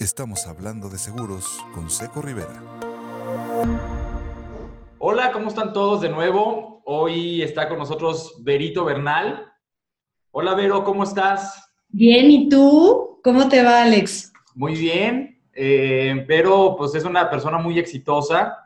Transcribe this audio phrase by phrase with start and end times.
[0.00, 2.62] Estamos hablando de seguros con Seco Rivera.
[4.98, 6.80] Hola, ¿cómo están todos de nuevo?
[6.86, 9.52] Hoy está con nosotros Berito Bernal.
[10.30, 11.70] Hola, Vero, ¿cómo estás?
[11.88, 13.20] Bien, ¿y tú?
[13.22, 14.32] ¿Cómo te va, Alex?
[14.54, 15.38] Muy bien.
[15.52, 18.56] Eh, Vero, pues es una persona muy exitosa.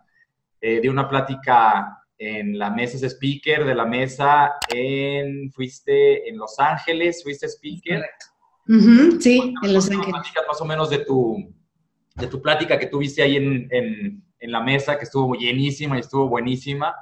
[0.61, 6.39] Eh, de una plática en la mesa, es speaker de la mesa en, fuiste en
[6.39, 8.05] Los Ángeles, fuiste speaker.
[9.21, 10.15] Sí, en Los Ángeles.
[10.49, 11.53] Más o menos de tu,
[12.14, 16.00] de tu plática que tuviste ahí en, en, en la mesa, que estuvo llenísima y
[16.00, 16.95] estuvo buenísima.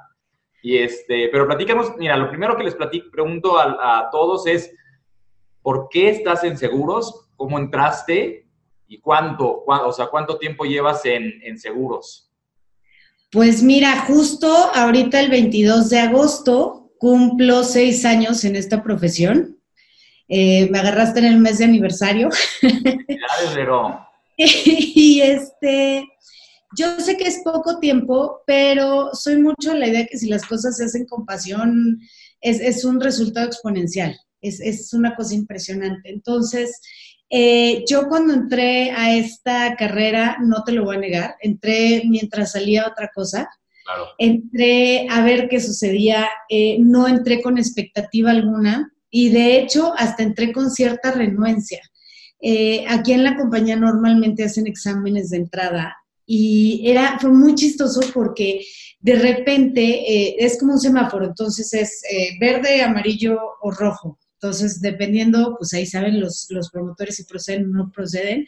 [0.61, 4.71] Y este, pero platícanos, mira, lo primero que les platico, pregunto a, a, todos es,
[5.61, 7.29] ¿por qué estás en seguros?
[7.35, 8.47] ¿Cómo entraste?
[8.87, 12.31] ¿Y cuánto, o sea, cuánto tiempo llevas en, en seguros?
[13.29, 19.59] Pues mira, justo ahorita el 22 de agosto cumplo seis años en esta profesión.
[20.27, 22.29] Eh, me agarraste en el mes de aniversario.
[22.61, 26.07] Claro, y este,
[26.75, 30.77] yo sé que es poco tiempo, pero soy mucho la idea que si las cosas
[30.77, 31.99] se hacen con pasión,
[32.41, 34.17] es, es un resultado exponencial.
[34.41, 36.09] Es, es, una cosa impresionante.
[36.09, 36.81] Entonces,
[37.29, 42.51] eh, yo cuando entré a esta carrera, no te lo voy a negar, entré mientras
[42.51, 43.49] salía otra cosa.
[43.85, 44.07] Claro.
[44.17, 50.23] Entré a ver qué sucedía, eh, no entré con expectativa alguna y de hecho hasta
[50.23, 51.79] entré con cierta renuencia.
[52.41, 58.01] Eh, aquí en la compañía normalmente hacen exámenes de entrada y era, fue muy chistoso
[58.11, 58.65] porque
[58.99, 64.17] de repente eh, es como un semáforo, entonces es eh, verde, amarillo o rojo.
[64.41, 68.47] Entonces, dependiendo, pues ahí saben los, los promotores si proceden o no proceden.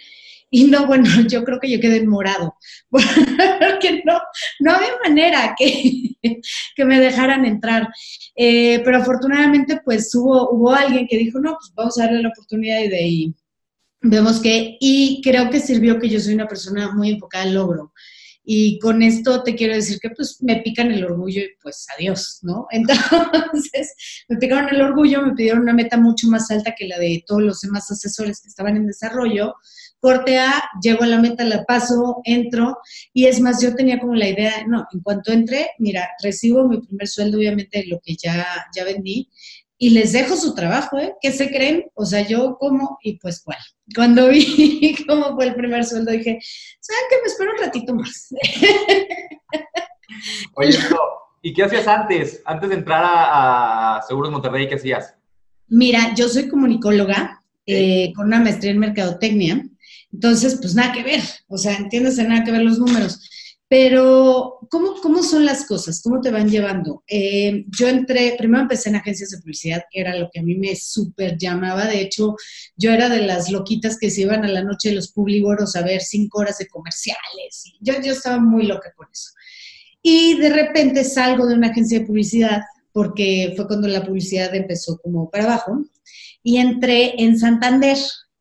[0.49, 2.55] Y no, bueno, yo creo que yo quedé en morado,
[2.89, 4.19] porque no,
[4.59, 6.15] no había manera que,
[6.75, 7.87] que me dejaran entrar.
[8.35, 12.29] Eh, pero afortunadamente, pues hubo, hubo alguien que dijo, no, pues vamos a darle la
[12.29, 13.35] oportunidad y de ahí
[14.01, 17.91] vemos que, y creo que sirvió que yo soy una persona muy enfocada al logro.
[18.47, 22.39] Y con esto te quiero decir que pues me pican el orgullo y pues adiós,
[22.43, 22.67] ¿no?
[22.69, 23.95] Entonces,
[24.29, 27.41] me picaron el orgullo, me pidieron una meta mucho más alta que la de todos
[27.41, 29.55] los demás asesores que estaban en desarrollo.
[30.05, 32.77] Corte A, llego a la meta, la paso, entro.
[33.11, 36.79] Y es más, yo tenía como la idea, no, en cuanto entre, mira, recibo mi
[36.79, 38.45] primer sueldo, obviamente, lo que ya,
[38.75, 39.31] ya vendí
[39.79, 41.15] y les dejo su trabajo, ¿eh?
[41.19, 41.85] ¿Qué se creen?
[41.95, 43.57] O sea, yo como, y pues cuál.
[43.95, 46.37] Cuando vi cómo fue el primer sueldo, dije,
[46.79, 47.15] ¿saben qué?
[47.23, 48.29] Me espero un ratito más.
[50.53, 50.77] Oye,
[51.41, 52.43] ¿y qué hacías antes?
[52.45, 55.15] Antes de entrar a, Seguros Monterrey, ¿qué hacías?
[55.67, 59.63] Mira, yo soy comunicóloga eh, con una maestría en mercadotecnia.
[60.11, 61.21] Entonces, pues nada que ver.
[61.47, 63.19] O sea, entiendes, nada que ver los números.
[63.67, 66.01] Pero, ¿cómo, ¿cómo son las cosas?
[66.03, 67.03] ¿Cómo te van llevando?
[67.07, 70.55] Eh, yo entré, primero empecé en agencias de publicidad, que era lo que a mí
[70.55, 71.87] me súper llamaba.
[71.87, 72.35] De hecho,
[72.77, 75.81] yo era de las loquitas que se iban a la noche de los publigoros a
[75.81, 77.73] ver cinco horas de comerciales.
[77.81, 79.31] Yo, yo estaba muy loca con eso.
[80.03, 82.61] Y de repente salgo de una agencia de publicidad,
[82.93, 85.83] porque fue cuando la publicidad empezó como para abajo,
[86.43, 87.97] y entré en Santander,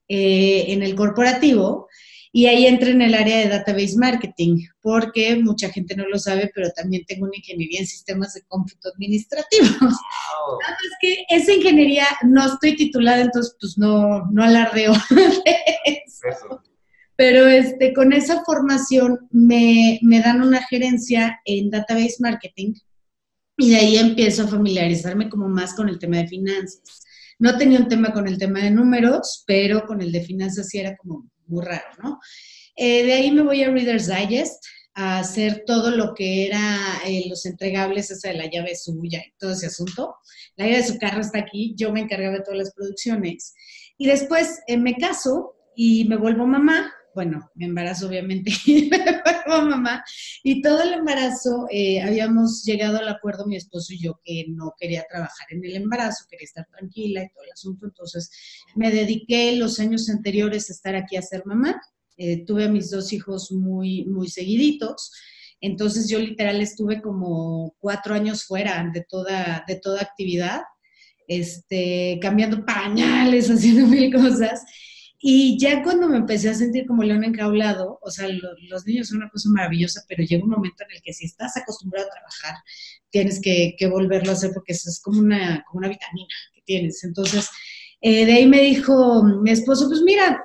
[0.08, 1.88] eh, en el corporativo,
[2.36, 6.50] y ahí entré en el área de database marketing, porque mucha gente no lo sabe,
[6.52, 9.70] pero también tengo una ingeniería en sistemas de cómputo administrativos.
[10.46, 10.58] Wow.
[11.00, 16.60] que esa ingeniería no estoy titulada, entonces pues no, no alardeo de eso.
[17.16, 22.74] Pero este, con esa formación me, me dan una gerencia en database marketing
[23.56, 27.03] y de ahí empiezo a familiarizarme como más con el tema de finanzas.
[27.38, 30.78] No tenía un tema con el tema de números, pero con el de finanzas sí
[30.78, 32.18] era como muy raro, ¿no?
[32.76, 34.64] Eh, de ahí me voy a Reader's Digest
[34.94, 39.32] a hacer todo lo que era eh, los entregables, esa de la llave suya y
[39.38, 40.16] todo ese asunto.
[40.56, 43.54] La llave de su carro está aquí, yo me encargaba de todas las producciones.
[43.98, 46.92] Y después eh, me caso y me vuelvo mamá.
[47.14, 48.50] Bueno, me embarazo obviamente
[49.46, 50.04] mamá.
[50.42, 54.74] Y todo el embarazo eh, habíamos llegado al acuerdo mi esposo y yo que no
[54.78, 57.86] quería trabajar en el embarazo, quería estar tranquila y todo el asunto.
[57.86, 58.30] Entonces
[58.74, 61.80] me dediqué los años anteriores a estar aquí a ser mamá
[62.16, 65.12] eh, tuve a mis dos hijos muy, muy seguiditos.
[65.60, 70.62] Entonces yo literal estuve como cuatro años fuera de toda, de toda actividad,
[71.26, 74.62] este, cambiando pañales, haciendo mil cosas.
[75.26, 79.08] Y ya cuando me empecé a sentir como león encaulado, o sea, lo, los niños
[79.08, 82.10] son una cosa maravillosa, pero llega un momento en el que si estás acostumbrado a
[82.10, 82.56] trabajar,
[83.08, 86.60] tienes que, que volverlo a hacer porque eso es como una, como una vitamina que
[86.66, 87.02] tienes.
[87.04, 87.48] Entonces,
[88.02, 90.44] eh, de ahí me dijo mi esposo, pues mira,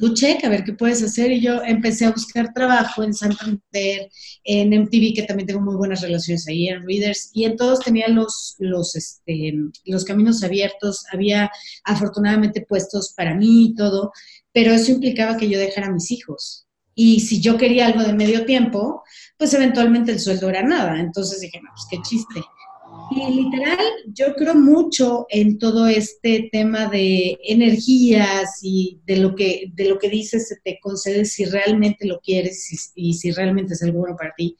[0.00, 1.30] tú checa a ver qué puedes hacer.
[1.30, 4.10] Y yo empecé a buscar trabajo en Santander,
[4.44, 8.08] en MTV, que también tengo muy buenas relaciones ahí, en Readers, y en todos tenía
[8.08, 9.54] los, los, este,
[9.84, 11.50] los caminos abiertos, había
[11.84, 14.12] afortunadamente puestos para mí y todo,
[14.52, 16.66] pero eso implicaba que yo dejara a mis hijos.
[16.94, 19.02] Y si yo quería algo de medio tiempo,
[19.38, 20.98] pues eventualmente el sueldo era nada.
[20.98, 22.40] Entonces dije, no, pues qué chiste.
[23.10, 29.72] Y literal, yo creo mucho en todo este tema de energías y de lo que,
[29.74, 33.82] de lo que dices se te concede si realmente lo quieres y, si realmente es
[33.82, 34.56] algo bueno para ti.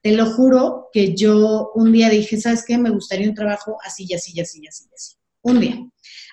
[0.00, 2.78] Te lo juro que yo un día dije, ¿sabes qué?
[2.78, 5.16] Me gustaría un trabajo así y así y así y así y así.
[5.42, 5.84] Un día.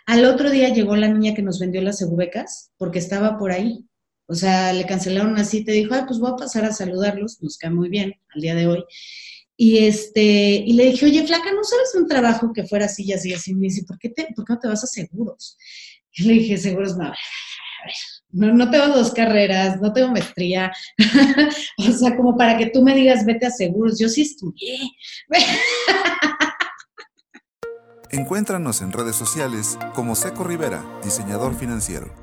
[0.05, 3.87] Al otro día llegó la niña que nos vendió las segubecas porque estaba por ahí.
[4.27, 7.41] O sea, le cancelaron una cita y dijo, ay, pues voy a pasar a saludarlos,
[7.41, 8.83] nos cae muy bien al día de hoy.
[9.57, 13.13] Y, este, y le dije, oye, flaca, ¿no sabes un trabajo que fuera así y
[13.13, 13.53] así y así?
[13.53, 15.57] Me dice, ¿por qué, te, ¿por qué no te vas a seguros?
[16.13, 17.17] Y le dije, seguros, no, a ver,
[18.31, 20.73] no, no tengo dos carreras, no tengo maestría.
[21.77, 24.77] o sea, como para que tú me digas, vete a seguros, yo sí estudié.
[28.11, 32.13] Encuéntranos en redes sociales como Seco Rivera, diseñador financiero.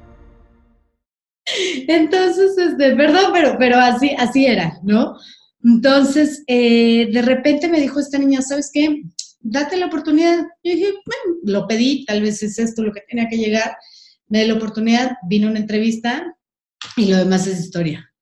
[1.88, 5.16] Entonces, este, perdón, pero, pero así, así era, ¿no?
[5.64, 9.02] Entonces, eh, de repente me dijo esta niña, ¿sabes qué?
[9.40, 10.40] Date la oportunidad.
[10.62, 13.76] Yo dije, bueno, lo pedí, tal vez es esto lo que tenía que llegar.
[14.28, 16.36] Me di la oportunidad, vino una entrevista
[16.96, 18.12] y lo demás es historia.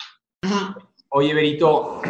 [0.43, 0.77] Ajá.
[1.11, 2.01] Oye, Berito,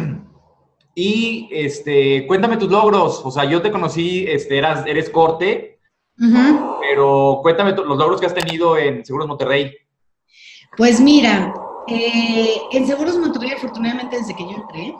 [0.95, 3.21] y este, cuéntame tus logros.
[3.23, 5.79] O sea, yo te conocí, este, eras, eres corte,
[6.81, 9.71] pero cuéntame los logros que has tenido en Seguros Monterrey.
[10.77, 11.53] Pues mira,
[11.87, 14.93] eh, en Seguros Monterrey, afortunadamente, desde que yo entré,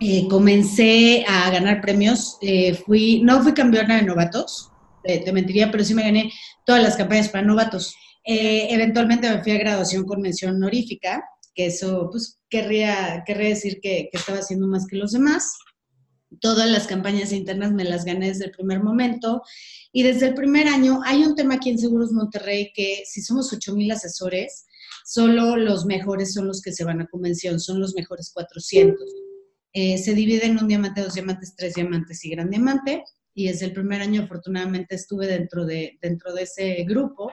[0.00, 2.38] eh, comencé a ganar premios.
[2.40, 4.70] Eh, fui, no fui campeona de novatos,
[5.02, 6.32] te mentiría, pero sí me gané
[6.64, 7.94] todas las campañas para novatos.
[8.24, 11.22] eventualmente me fui a graduación con mención honorífica,
[11.54, 15.58] que eso, pues, querría, querría decir que, que estaba haciendo más que los demás.
[16.40, 19.42] Todas las campañas internas me las gané desde el primer momento.
[19.92, 23.52] Y desde el primer año hay un tema aquí en Seguros Monterrey que si somos
[23.52, 24.66] 8 mil asesores,
[25.04, 28.98] solo los mejores son los que se van a convención, son los mejores 400.
[29.74, 33.04] Eh, se divide en un diamante, dos diamantes, tres diamantes y gran diamante.
[33.34, 37.30] Y desde el primer año, afortunadamente, estuve dentro de, dentro de ese grupo.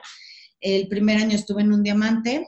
[0.60, 2.46] El primer año estuve en un diamante,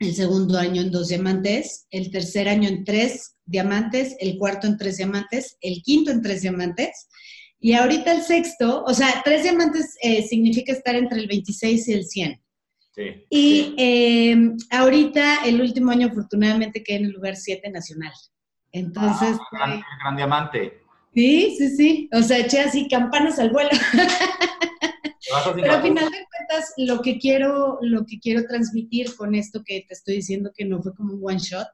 [0.00, 4.76] el segundo año en dos diamantes, el tercer año en tres diamantes, el cuarto en
[4.76, 7.08] tres diamantes, el quinto en tres diamantes.
[7.60, 11.92] Y ahorita el sexto, o sea, tres diamantes eh, significa estar entre el 26 y
[11.92, 12.40] el 100
[13.30, 18.12] y em, ahorita, el último año, afortunadamente, quedé en el lugar 7 nacional.
[18.72, 19.36] Entonces.
[19.52, 20.82] Ah, gran, diamante.
[21.14, 22.10] Sí, sí, sí.
[22.12, 23.70] O sea, eché así campanas al vuelo.
[25.54, 29.84] Pero al final de cuentas, lo que quiero, lo que quiero transmitir con esto que
[29.86, 31.68] te estoy diciendo que no fue como un one shot,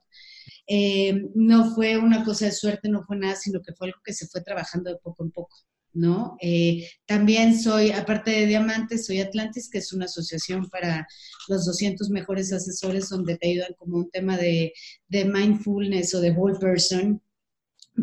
[0.67, 4.13] em, no fue una cosa de suerte, no fue nada, sino que fue algo que
[4.13, 5.57] se fue trabajando de poco en poco.
[5.95, 6.37] ¿No?
[6.41, 11.07] Eh, también soy, aparte de Diamantes, soy Atlantis, que es una asociación para
[11.49, 14.73] los 200 mejores asesores donde te ayudan como un tema de,
[15.11, 17.23] mindfulness o de whole person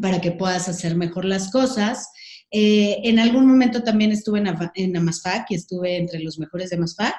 [0.02, 2.08] para que puedas hacer mejor las cosas.
[2.50, 6.78] Eh, en algún momento también estuve en, en Amasfac y estuve entre los mejores de
[6.78, 7.16] Amasfac.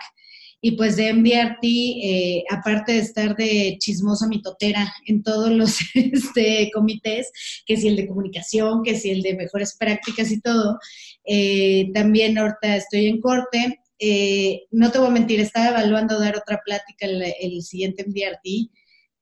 [0.64, 6.70] Y pues de MDRT, eh, aparte de estar de chismosa mitotera en todos los este,
[6.72, 7.30] comités,
[7.66, 10.78] que si el de comunicación, que si el de mejores prácticas y todo,
[11.24, 13.80] eh, también ahorita estoy en corte.
[13.98, 18.70] Eh, no te voy a mentir, estaba evaluando dar otra plática el, el siguiente MDRT,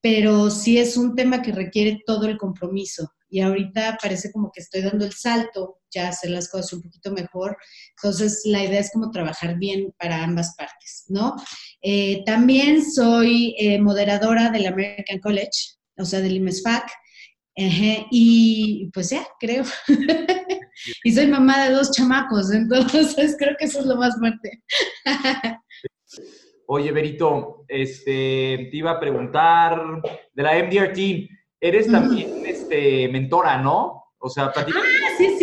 [0.01, 4.61] pero sí es un tema que requiere todo el compromiso y ahorita parece como que
[4.61, 7.57] estoy dando el salto, ya hacer las cosas un poquito mejor.
[7.97, 11.37] Entonces, la idea es como trabajar bien para ambas partes, ¿no?
[11.83, 16.91] Eh, también soy eh, moderadora del American College, o sea, del IMESFAC,
[18.11, 19.65] y pues ya, creo.
[21.05, 24.63] y soy mamá de dos chamacos, entonces creo que eso es lo más fuerte.
[26.67, 30.01] Oye, Berito, este, te iba a preguntar
[30.33, 31.29] de la MDRT,
[31.61, 34.05] eres también este, mentora, ¿no?
[34.19, 34.79] O sea, platica.
[34.79, 35.37] Ah, sí,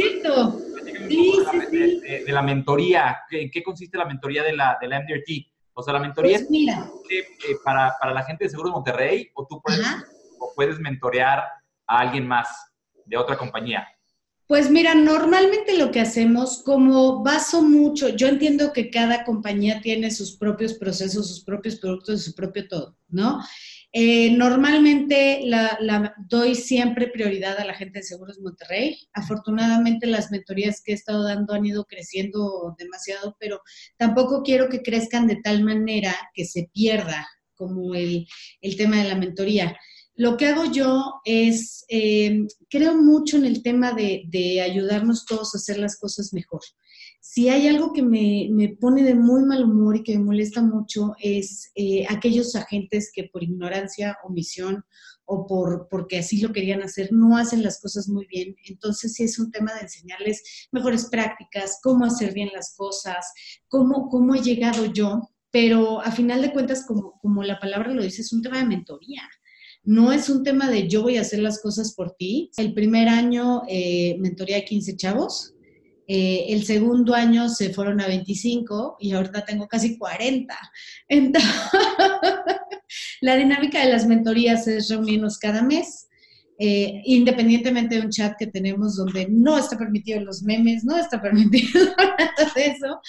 [1.07, 1.33] Sí,
[1.69, 1.99] sí.
[2.25, 3.19] De, la mentoría.
[3.31, 5.47] ¿En qué consiste la mentoría de la, de la MDRT?
[5.73, 6.89] O sea, la mentoría pues mira.
[7.09, 7.19] es
[7.49, 9.85] eh, para, para, la gente de Seguros Monterrey o tú puedes,
[10.39, 11.39] o puedes mentorear
[11.85, 12.47] a alguien más
[13.05, 13.87] de otra compañía.
[14.47, 20.09] Pues mira, normalmente lo que hacemos, como baso mucho, yo entiendo que cada compañía tiene
[20.09, 23.41] sus propios procesos, sus propios productos, su propio todo, ¿no?
[23.91, 25.41] Eh, normalmente
[26.29, 28.97] doy siempre prioridad a la gente de Seguros Monterrey.
[29.13, 33.61] Afortunadamente las mentorías que he estado dando han ido creciendo demasiado, pero
[33.97, 38.27] tampoco quiero que crezcan de tal manera que se pierda como el,
[38.77, 39.75] tema de la mentoría.
[40.17, 45.59] Lo que hago yo es, eh, creo mucho en el tema de, ayudarnos todos a
[45.59, 46.61] hacer las cosas mejor.
[47.21, 51.13] Si hay algo que me, pone de muy mal humor y que me molesta mucho
[51.21, 54.83] es eh, aquellos agentes que por ignorancia, omisión
[55.25, 58.55] o por, porque así lo querían hacer, no hacen las cosas muy bien.
[58.63, 63.23] Entonces sí es un tema de enseñarles mejores prácticas, cómo hacer bien las cosas,
[63.67, 68.01] cómo, cómo he llegado yo, pero a final de cuentas, como, como la palabra lo
[68.01, 69.21] dice, es un tema de mentoría.
[69.83, 72.51] No es un tema de yo voy a hacer las cosas por ti.
[72.57, 75.53] El primer año eh, mentoría a 15 chavos,
[76.09, 80.57] eh, el segundo año se fueron a 25 y ahorita tengo casi 40.
[81.09, 81.51] Entonces,
[83.21, 86.06] la dinámica de las mentorías es reunirnos cada mes,
[86.59, 91.21] eh, independientemente de un chat que tenemos donde no está permitido los memes, no está
[91.21, 92.99] permitido nada de eso,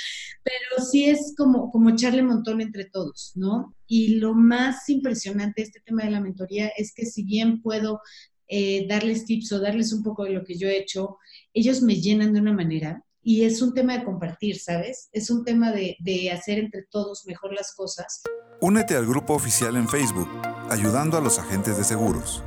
[0.43, 3.75] pero sí es como, como echarle montón entre todos, ¿no?
[3.87, 8.00] Y lo más impresionante de este tema de la mentoría es que si bien puedo
[8.49, 11.17] eh, darles tips o darles un poco de lo que yo he hecho,
[11.55, 15.09] ellos me llenan de una manera y es un tema de compartir, ¿sabes?
[15.12, 18.23] Es un tema de, de hacer entre todos mejor las cosas.
[18.61, 20.28] Únete al grupo oficial en Facebook,
[20.71, 22.43] ayudando a los agentes de seguros.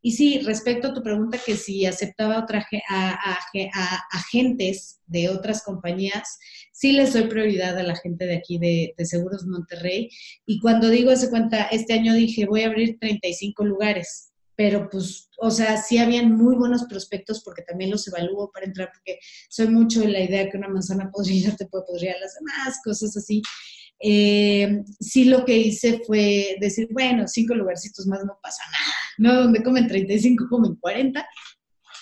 [0.00, 3.38] Y sí, respecto a tu pregunta, que si aceptaba otra, a,
[4.12, 6.38] agentes de otras compañías,
[6.72, 10.08] sí les doy prioridad a la gente de aquí de, Seguros Monterrey.
[10.46, 15.28] Y cuando digo, hace cuenta, este año dije, voy a abrir 35 lugares, pero pues,
[15.38, 19.68] o sea, sí habían muy buenos prospectos porque también los evalúo para entrar, porque soy
[19.68, 23.16] mucho de la idea que una manzana podrida te puede podrir a las demás, cosas
[23.16, 23.42] así.
[24.00, 29.42] Eh, sí lo que hice fue decir, bueno, cinco lugarcitos más no pasa nada, ¿no?
[29.42, 31.26] Donde comen 35, comen 40.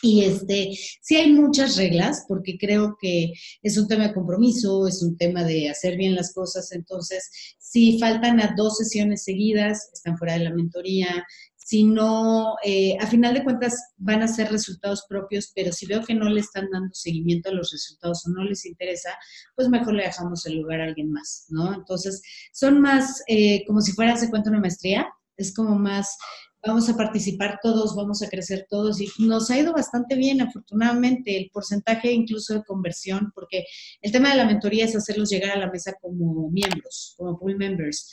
[0.03, 5.03] Y este, sí hay muchas reglas, porque creo que es un tema de compromiso, es
[5.03, 6.71] un tema de hacer bien las cosas.
[6.73, 11.25] Entonces, si faltan a dos sesiones seguidas, están fuera de la mentoría,
[11.66, 16.14] sino eh, a final de cuentas van a ser resultados propios, pero si veo que
[16.14, 19.11] no le están dando seguimiento a los resultados o no les interesa,
[19.56, 21.75] pues mejor le dejamos el lugar a alguien más, ¿no?
[21.75, 26.16] Entonces, son más eh, como si fuera, se cuenta una maestría, es como más,
[26.64, 31.37] vamos a participar todos, vamos a crecer todos y nos ha ido bastante bien, afortunadamente,
[31.37, 33.64] el porcentaje incluso de conversión, porque
[34.02, 37.56] el tema de la mentoría es hacerlos llegar a la mesa como miembros, como pool
[37.56, 38.08] members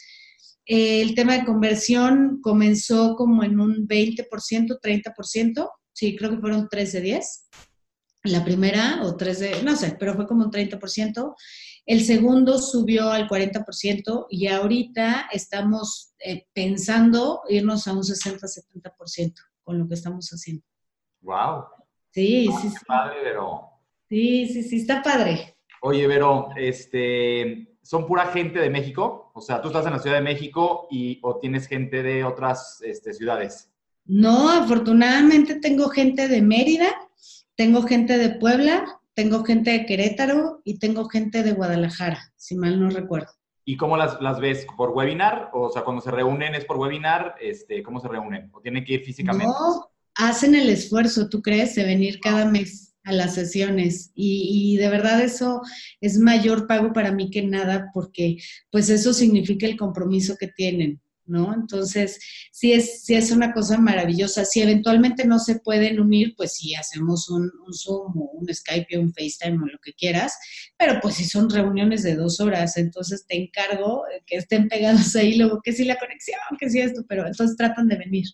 [0.65, 4.27] el tema de conversión comenzó como en un 20%,
[4.81, 7.49] 30%, sí, creo que fueron 3 de 10.
[8.25, 11.35] La primera, o 3 de, no sé, pero fue como un 30%.
[11.85, 19.79] El segundo subió al 40% y ahorita estamos eh, pensando irnos a un 60-70% con
[19.79, 20.63] lo que estamos haciendo.
[21.21, 21.65] ¡Wow!
[22.11, 22.85] Sí, sí, sí.
[22.87, 23.69] Padre, pero...
[24.07, 25.57] Sí, sí, sí, está padre.
[25.81, 29.31] Oye, Vero, este, ¿son pura gente de México?
[29.33, 32.81] O sea, tú estás en la Ciudad de México y, o tienes gente de otras
[32.83, 33.69] este, ciudades.
[34.05, 36.89] No, afortunadamente tengo gente de Mérida,
[37.55, 42.79] tengo gente de Puebla, tengo gente de Querétaro y tengo gente de Guadalajara, si mal
[42.79, 43.31] no recuerdo.
[43.65, 44.65] ¿Y cómo las, las ves?
[44.75, 45.49] ¿Por webinar?
[45.53, 48.49] O sea, cuando se reúnen es por webinar, este, ¿cómo se reúnen?
[48.51, 49.47] ¿O tienen que ir físicamente?
[49.47, 51.75] No, hacen el esfuerzo, ¿tú crees?
[51.75, 55.61] De venir cada mes a las sesiones y, de verdad eso
[56.01, 58.37] es mayor pago para mí que nada porque
[58.71, 61.53] pues eso significa el compromiso que tienen, ¿no?
[61.53, 62.19] Entonces,
[62.51, 64.45] sí es, sí es una cosa maravillosa.
[64.45, 68.97] Si eventualmente no se pueden unir, pues sí hacemos un, un Zoom o un Skype
[68.97, 70.37] o un FaceTime o lo que quieras,
[70.77, 75.37] pero pues si son reuniones de dos horas, entonces te encargo que estén pegados ahí,
[75.37, 78.25] luego que sí la conexión, que sí esto, pero entonces tratan de venir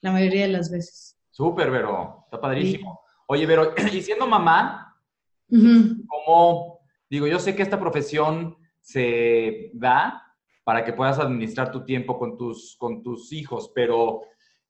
[0.00, 1.16] la mayoría de las veces.
[1.30, 3.05] Súper, Vero, está padrísimo.
[3.26, 4.96] Oye, pero y siendo mamá,
[5.48, 6.80] ¿cómo,
[7.10, 10.22] digo, yo sé que esta profesión se da
[10.64, 14.22] para que puedas administrar tu tiempo con tus, con tus hijos, pero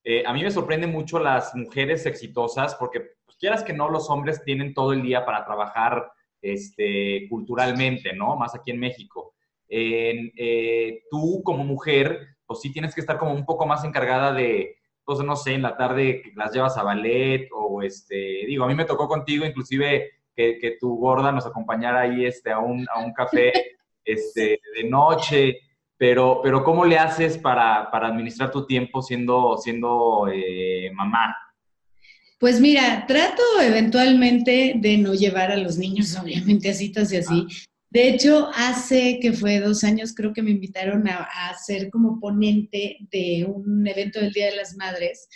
[0.04, 4.08] eh, a mí me sorprende mucho las mujeres exitosas porque pues, quieras que no, los
[4.10, 6.10] hombres tienen todo el día para trabajar
[6.40, 8.36] este, culturalmente, ¿no?
[8.36, 9.34] Más aquí en México.
[9.68, 14.76] Eh, tú como mujer, pues sí tienes que estar como un poco más encargada de,
[15.06, 18.74] pues no sé, en la tarde las llevas a ballet o este, digo, a mí
[18.74, 22.98] me tocó contigo inclusive que, que tu gorda nos acompañara ahí este, a, un, a
[22.98, 23.52] un café
[24.04, 25.58] este, de noche,
[25.96, 31.34] pero, pero ¿cómo le haces para, para administrar tu tiempo siendo, siendo eh, mamá?
[32.38, 37.46] Pues mira, trato eventualmente de no llevar a los niños, obviamente, a citas y así,
[37.96, 41.26] de hecho, hace que fue dos años, creo que me invitaron a,
[41.64, 45.26] ser como ponente de un evento del Día de las Madres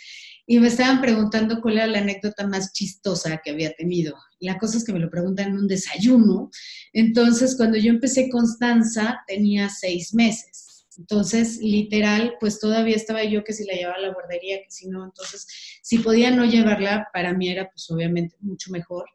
[0.45, 4.15] y me estaban preguntando cuál era la anécdota más chistosa que había tenido.
[4.41, 6.51] la cosa es que me lo preguntan en un desayuno.
[6.93, 10.85] Entonces, cuando yo empecé Constanza, tenía seis meses.
[10.99, 14.87] Entonces, literal, pues todavía estaba yo que si la llevaba a la guardería, que si
[14.87, 15.47] no, entonces,
[15.81, 19.05] si podía no llevarla, para mí era pues obviamente mucho mejor.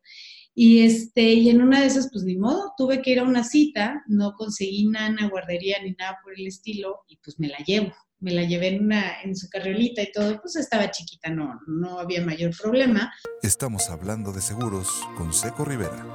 [0.58, 3.44] Y, este, y en una de esas, pues ni modo, tuve que ir a una
[3.44, 7.92] cita, no conseguí nada guardería ni nada por el estilo, y pues me la llevo.
[8.20, 11.98] Me la llevé en, una, en su carriolita y todo, pues estaba chiquita, no, no
[11.98, 13.12] había mayor problema.
[13.42, 16.06] Estamos hablando de seguros con Seco Rivera.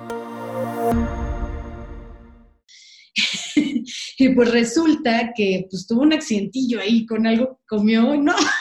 [4.18, 8.34] y pues resulta que pues tuvo un accidentillo ahí con algo que comió, no.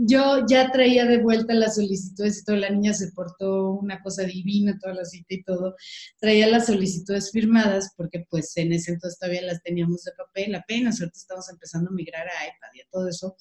[0.00, 4.22] Yo ya traía de vuelta las solicitudes y toda la niña se portó una cosa
[4.22, 5.74] divina, toda la cita y todo.
[6.20, 11.00] Traía las solicitudes firmadas porque pues en ese entonces todavía las teníamos de papel, apenas
[11.00, 13.36] ahorita estamos empezando a migrar a iPad y a todo eso.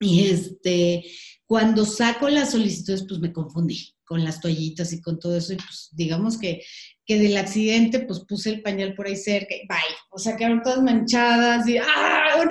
[0.00, 1.04] Y este,
[1.46, 5.52] cuando saco las solicitudes, pues me confundí con las toallitas y con todo eso.
[5.52, 6.62] Y pues digamos que
[7.10, 9.96] que del accidente, pues puse el pañal por ahí cerca y bye.
[10.10, 12.48] O sea, quedaron todas manchadas y ¡ah!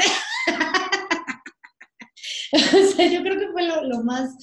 [2.54, 4.36] o sea, yo creo que fue lo, más,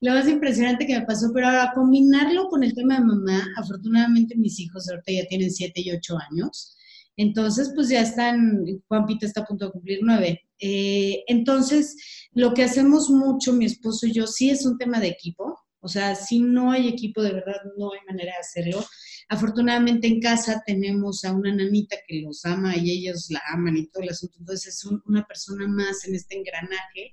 [0.00, 4.36] lo más impresionante que me pasó, pero ahora combinarlo con el tema de mamá, afortunadamente
[4.36, 6.76] mis hijos ahorita ya tienen 7 y 8 años,
[7.16, 10.40] entonces pues ya están, Juan Pita está a punto de cumplir 9.
[10.60, 11.96] Eh, entonces,
[12.32, 15.88] lo que hacemos mucho, mi esposo y yo, sí es un tema de equipo, o
[15.88, 18.82] sea, si no hay equipo, de verdad no hay manera de hacerlo.
[19.28, 23.86] Afortunadamente en casa tenemos a una nanita que los ama y ellos la aman y
[23.88, 27.12] todo el asunto, entonces es una persona más en este engranaje.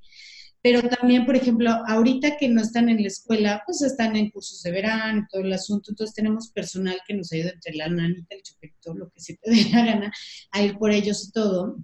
[0.63, 4.61] Pero también, por ejemplo, ahorita que no están en la escuela, pues están en cursos
[4.61, 8.43] de verano todo el asunto, entonces tenemos personal que nos ayuda entre la nanita, el
[8.43, 10.13] choferito, lo que se te dé la gana,
[10.51, 11.77] a ir por ellos y todo.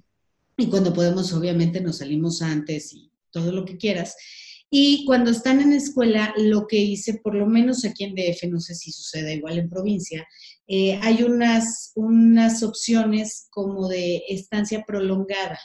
[0.58, 4.16] Y cuando podemos, obviamente, nos salimos antes y todo lo que quieras.
[4.70, 8.60] Y cuando están en escuela, lo que hice, por lo menos aquí en DF, no
[8.60, 10.28] sé si sucede igual en provincia,
[10.68, 15.58] eh, hay unas, unas opciones como de estancia prolongada.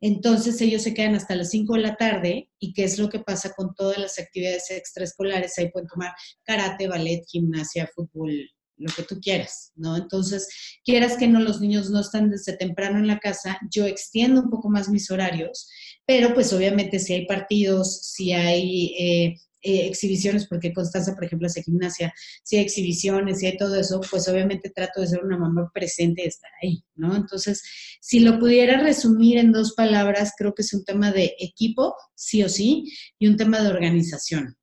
[0.00, 3.20] Entonces ellos se quedan hasta las 5 de la tarde y qué es lo que
[3.20, 5.58] pasa con todas las actividades extraescolares.
[5.58, 6.12] Ahí pueden tomar
[6.44, 8.32] karate, ballet, gimnasia, fútbol,
[8.76, 9.96] lo que tú quieras, ¿no?
[9.96, 10.48] Entonces,
[10.84, 14.50] quieras que no, los niños no están desde temprano en la casa, yo extiendo un
[14.50, 15.68] poco más mis horarios
[16.08, 19.36] pero pues obviamente si hay partidos, si hay eh,
[19.68, 24.00] eh, exhibiciones, porque Constanza, por ejemplo, hace gimnasia, si hay exhibiciones, si hay todo eso,
[24.10, 27.14] pues obviamente trato de ser una mamá presente y estar ahí, ¿no?
[27.14, 27.62] Entonces,
[28.00, 32.42] si lo pudiera resumir en dos palabras, creo que es un tema de equipo, sí
[32.42, 34.56] o sí, y un tema de organización.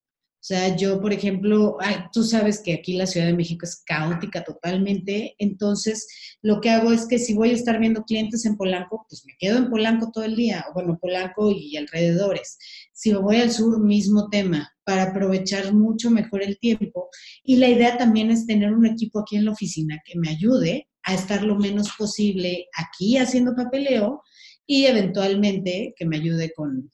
[0.46, 1.76] O sea, yo, por ejemplo,
[2.13, 6.08] tú sabes que aquí la Ciudad de México es caótica totalmente, entonces
[6.44, 9.34] lo que hago es que si voy a estar viendo clientes en Polanco, pues me
[9.39, 12.60] quedo en Polanco todo el día, o bueno, Polanco y alrededores.
[12.94, 17.10] Si voy al sur, mismo tema, para aprovechar mucho mejor el tiempo.
[17.43, 20.88] Y la idea también es tener un equipo aquí en la oficina que me ayude
[21.04, 24.21] a estar lo menos posible aquí haciendo papeleo
[24.65, 26.89] y eventualmente que me ayude con,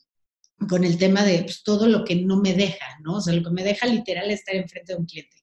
[0.68, 3.18] con el tema de pues, todo lo que no me deja, ¿no?
[3.18, 5.38] O sea, lo que me deja literal estar enfrente de un cliente,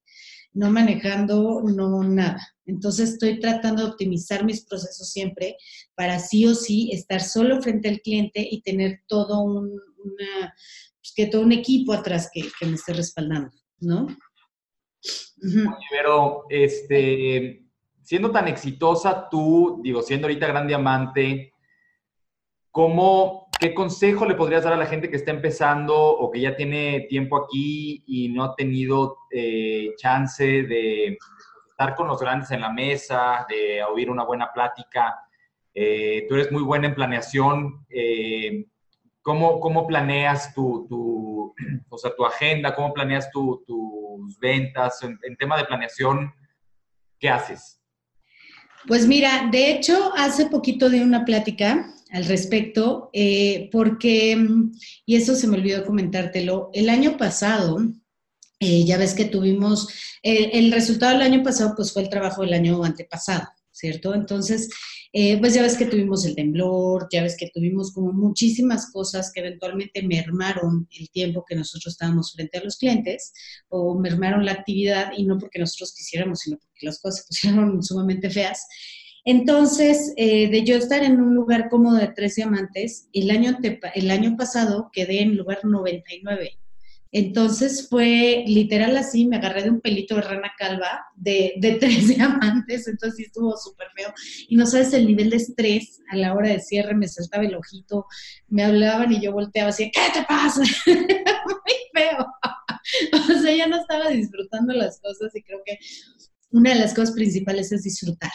[0.53, 2.55] no manejando, no nada.
[2.67, 5.57] Entonces estoy tratando de optimizar mis procesos siempre
[5.95, 9.71] para sí o sí estar solo frente al cliente y tener todo un,
[10.05, 10.55] una,
[11.09, 14.07] pues, que todo un equipo atrás que, que me esté respaldando, ¿no?
[15.90, 17.64] Pero, este,
[18.03, 21.53] siendo tan exitosa tú, digo, siendo ahorita gran diamante,
[22.71, 26.57] ¿cómo ¿qué consejo le podrías dar a la gente que está empezando o que ya
[26.57, 31.18] tiene tiempo aquí y no ha tenido eh, chance de
[31.71, 35.16] estar con los grandes en la mesa, de oír una buena plática?
[35.75, 37.87] Eh, tú eres muy buena en planeación.
[37.88, 38.66] Eh,
[39.23, 41.55] ¿cómo, ¿cómo, planeas tu, tu,
[41.89, 42.75] o sea, tu agenda?
[42.75, 45.03] ¿Cómo planeas tus ventas?
[45.03, 46.33] En, en tema de planeación,
[47.19, 47.81] ¿qué haces?
[48.87, 54.37] Pues mira, de hecho, hace poquito de una plática al respecto, eh, porque,
[55.05, 57.79] y eso se me olvidó comentártelo, el año pasado,
[58.61, 59.89] eh, ya ves que tuvimos,
[60.23, 64.15] el resultado del año pasado, pues fue el trabajo del año antepasado, ¿cierto?
[64.15, 64.71] Entonces,
[65.12, 69.33] eh, pues ya ves que tuvimos el temblor, ya ves que tuvimos como muchísimas cosas
[69.33, 73.33] que eventualmente mermaron el tiempo que nosotros estábamos frente a los clientes
[73.68, 77.83] o mermaron la actividad y no porque nosotros quisiéramos, sino porque las cosas se pusieron
[77.83, 78.66] sumamente feas.
[79.25, 83.59] Entonces, eh, de yo estar en un lugar cómodo de tres diamantes, el año,
[83.94, 86.59] el año pasado quedé en lugar 99.
[87.11, 92.87] Entonces fue literal así, me agarré de un pelito de rana calva de, tres diamantes,
[92.87, 94.12] entonces sí estuvo súper feo.
[94.49, 97.55] Y no sabes el nivel de estrés a la hora de cierre, me saltaba el
[97.55, 98.07] ojito,
[98.49, 100.61] me hablaban y yo volteaba así, ¿qué te pasa?
[100.87, 102.27] Muy feo.
[103.12, 105.79] o sea, ya no estaba disfrutando las cosas y creo que
[106.51, 108.33] una de las cosas principales es disfrutar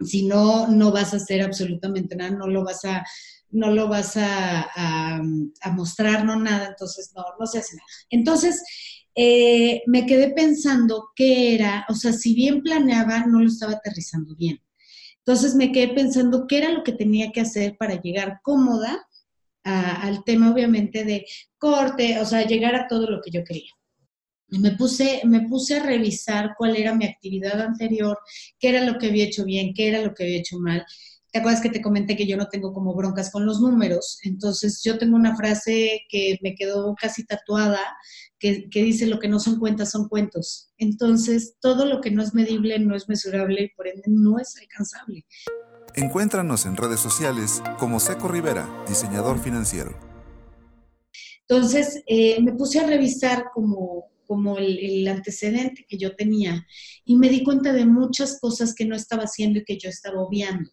[0.00, 3.04] Si no, no vas a hacer absolutamente nada, no lo vas a,
[3.52, 5.20] no lo vas a,
[5.72, 7.86] mostrar, no nada, entonces no, no se hace nada.
[8.10, 8.62] Entonces,
[9.14, 14.34] eh, me quedé pensando qué era, o sea, si bien planeaba, no lo estaba aterrizando
[14.36, 14.60] bien.
[15.18, 19.06] Entonces me quedé pensando qué era lo que tenía que hacer para llegar cómoda
[19.64, 21.24] al tema, obviamente, de
[21.56, 23.70] corte, o sea, llegar a todo lo que yo quería.
[24.48, 28.18] Y me puse, me puse a revisar cuál era mi actividad anterior,
[28.58, 30.84] qué era lo que había hecho bien, qué era lo que había hecho mal.
[31.32, 34.18] ¿Te acuerdas que te comenté que yo no tengo como broncas con los números?
[34.22, 37.80] Entonces yo tengo una frase que me quedó casi tatuada,
[38.38, 40.70] que, que, dice lo que no son cuentas son cuentos.
[40.76, 44.54] Entonces todo lo que no es medible no es mesurable y por ende no es
[44.60, 45.24] alcanzable.
[45.94, 49.98] Encuéntranos en redes sociales como Seco Rivera, diseñador financiero.
[51.48, 56.66] Entonces eh, me puse a revisar como como el, antecedente que yo tenía
[57.04, 60.22] y me di cuenta de muchas cosas que no estaba haciendo y que yo estaba
[60.22, 60.70] obviando.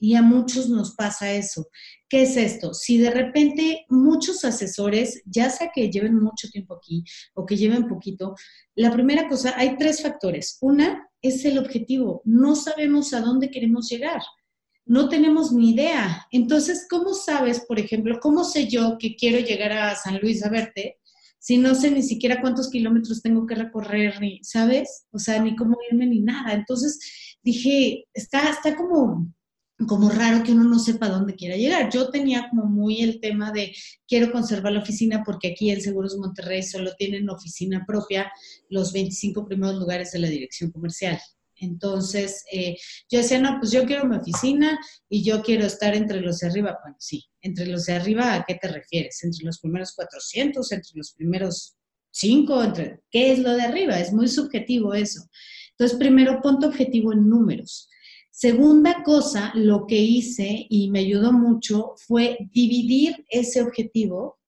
[0.00, 1.68] Y a muchos nos pasa eso.
[2.08, 2.72] ¿Qué es esto?
[2.74, 7.88] Si de repente muchos asesores, ya sea que lleven mucho tiempo aquí o que lleven
[7.88, 8.34] poquito,
[8.74, 10.58] la primera cosa, hay tres factores.
[10.60, 12.22] Una es el objetivo.
[12.24, 14.22] No sabemos a dónde queremos llegar.
[14.86, 16.26] No tenemos ni idea.
[16.30, 20.48] Entonces, ¿cómo sabes, por ejemplo, cómo sé yo que quiero llegar a San Luis a
[20.48, 20.98] verte
[21.38, 25.06] si no sé ni siquiera cuántos kilómetros tengo que recorrer, ni, ¿sabes?
[25.12, 26.52] O sea, ni cómo irme ni nada.
[26.52, 26.98] Entonces
[27.42, 29.32] dije, está, está como,
[29.86, 31.90] como raro que uno no sepa dónde quiera llegar.
[31.92, 33.74] Yo tenía como muy el tema de
[34.06, 38.32] quiero conservar la oficina porque aquí en Seguros Monterrey solo tienen oficina propia
[38.68, 41.18] los 25 primeros lugares de la dirección comercial.
[41.60, 42.76] Entonces, eh,
[43.10, 46.48] yo decía, no, pues yo quiero mi oficina y yo quiero estar entre los de
[46.48, 46.78] arriba.
[46.82, 49.22] Bueno, sí, entre los de arriba, ¿a qué te refieres?
[49.24, 51.76] ¿Entre los primeros 400, entre los primeros
[52.12, 52.64] 5?
[52.64, 53.00] Entre...
[53.10, 53.98] ¿Qué es lo de arriba?
[53.98, 55.28] Es muy subjetivo eso.
[55.70, 57.88] Entonces, primero, ponte objetivo en números.
[58.40, 64.38] Segunda cosa, lo que hice y me ayudó mucho fue dividir ese objetivo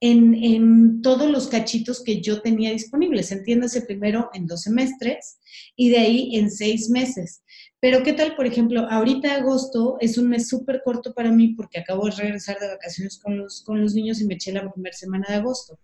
[0.00, 3.30] en, todos los cachitos que yo tenía disponibles.
[3.32, 5.38] Entiéndase primero en dos semestres
[5.76, 7.42] y de ahí en seis meses.
[7.78, 11.80] Pero ¿qué tal, por ejemplo, ahorita agosto es un mes súper corto para mí porque
[11.80, 14.96] acabo de regresar de vacaciones con los, con los niños y me eché la primera
[14.96, 15.78] semana de agosto.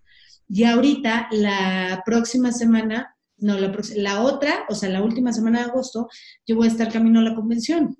[0.49, 5.71] Y ahorita, la próxima semana, no, la, la otra, o sea, la última semana de
[5.71, 6.09] agosto,
[6.47, 7.97] yo voy a estar camino a la convención.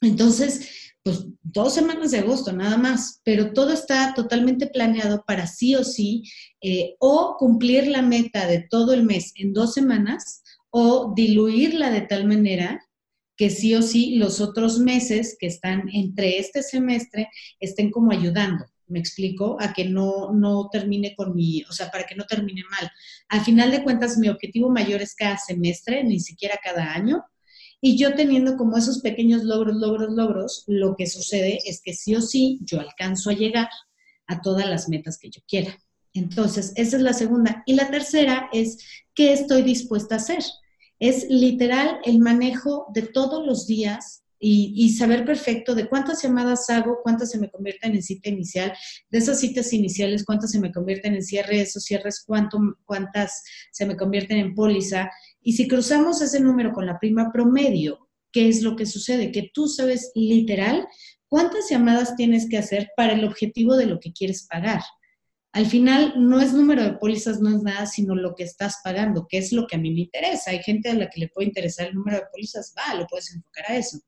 [0.00, 5.74] Entonces, pues dos semanas de agosto nada más, pero todo está totalmente planeado para sí
[5.74, 6.22] o sí
[6.60, 12.02] eh, o cumplir la meta de todo el mes en dos semanas o diluirla de
[12.02, 12.80] tal manera
[13.36, 18.64] que sí o sí los otros meses que están entre este semestre estén como ayudando.
[18.92, 22.62] Me explico, a que no, no termine con mi, o sea, para que no termine
[22.70, 22.90] mal.
[23.28, 27.24] Al final de cuentas, mi objetivo mayor es cada semestre, ni siquiera cada año,
[27.80, 32.14] y yo teniendo como esos pequeños logros, logros, logros, lo que sucede es que sí
[32.14, 33.68] o sí yo alcanzo a llegar
[34.28, 35.76] a todas las metas que yo quiera.
[36.14, 37.64] Entonces, esa es la segunda.
[37.66, 38.78] Y la tercera es,
[39.14, 40.44] ¿qué estoy dispuesta a hacer?
[41.00, 46.98] Es literal el manejo de todos los días y, saber perfecto de cuántas llamadas hago,
[47.04, 48.72] cuántas se me convierten en cita inicial,
[49.08, 53.86] de esas citas iniciales, cuántas se me convierten en cierre, esos cierres, cuánto, cuántas se
[53.86, 55.08] me convierten en póliza.
[55.42, 59.30] Y si cruzamos ese número con la prima promedio, ¿qué es lo que sucede?
[59.30, 60.88] Que tú sabes literal
[61.28, 64.82] cuántas llamadas tienes que hacer para el objetivo de lo que quieres pagar.
[65.52, 69.28] Al final no es número de pólizas, no es nada, sino lo que estás pagando,
[69.28, 70.50] que es lo que a mí me interesa.
[70.50, 73.32] Hay gente a la que le puede interesar el número de pólizas, va, lo puedes
[73.32, 74.00] enfocar a eso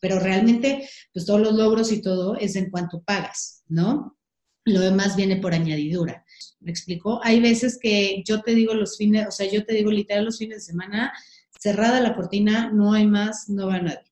[0.00, 4.18] pero realmente, pues todos los logros y todo es en cuanto pagas, ¿no?
[4.64, 6.24] Lo demás viene por añadidura.
[6.60, 7.20] ¿Me explico?
[7.22, 10.38] Hay veces que yo te digo los fines, o sea, yo te digo literal los
[10.38, 11.12] fines de semana,
[11.58, 14.10] cerrada la cortina, no hay más, no va nadie.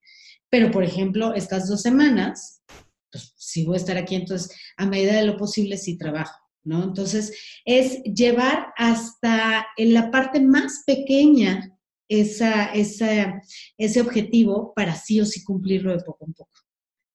[0.49, 2.62] Pero, por ejemplo, estas dos semanas,
[3.11, 6.85] pues si voy a estar aquí, entonces, a medida de lo posible, sí trabajo, ¿no?
[6.85, 7.33] Entonces,
[7.64, 11.75] es llevar hasta en la parte más pequeña
[12.08, 16.52] esa, ese objetivo para sí o sí cumplirlo de poco en poco.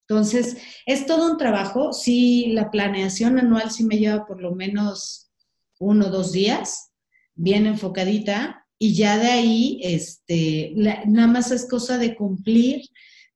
[0.07, 1.93] Entonces, es todo un trabajo.
[1.93, 5.31] Sí, la planeación anual sí me lleva por lo menos
[5.79, 6.91] uno o dos días,
[7.33, 12.81] bien enfocadita, y ya de ahí, este, nada más es cosa de cumplir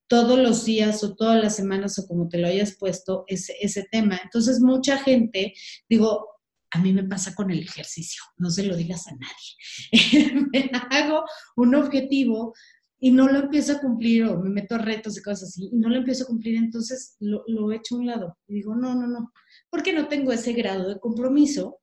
[0.07, 3.85] todos los días o todas las semanas o como te lo hayas puesto ese, ese
[3.91, 4.19] tema.
[4.23, 5.53] Entonces, mucha gente,
[5.87, 6.27] digo,
[6.75, 10.41] a mí me pasa con el ejercicio, no se lo digas a nadie.
[10.51, 11.23] me hago
[11.55, 12.53] un objetivo
[12.99, 15.77] y no lo empiezo a cumplir o me meto a retos y cosas así y
[15.77, 18.93] no lo empiezo a cumplir, entonces lo, lo echo a un lado y digo, no,
[18.93, 19.31] no, no,
[19.69, 21.79] porque no tengo ese grado de compromiso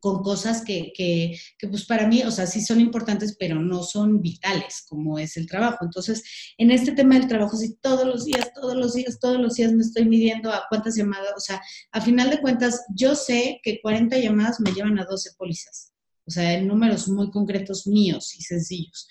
[0.00, 3.82] con cosas que, que, que, pues para mí, o sea, sí son importantes, pero no
[3.82, 5.84] son vitales, como es el trabajo.
[5.84, 6.22] Entonces,
[6.58, 9.72] en este tema del trabajo, sí, todos los días, todos los días, todos los días
[9.72, 11.60] me estoy midiendo a cuántas llamadas, o sea,
[11.92, 15.92] a final de cuentas, yo sé que 40 llamadas me llevan a 12 pólizas,
[16.26, 19.08] o sea, en números muy concretos míos y sencillos.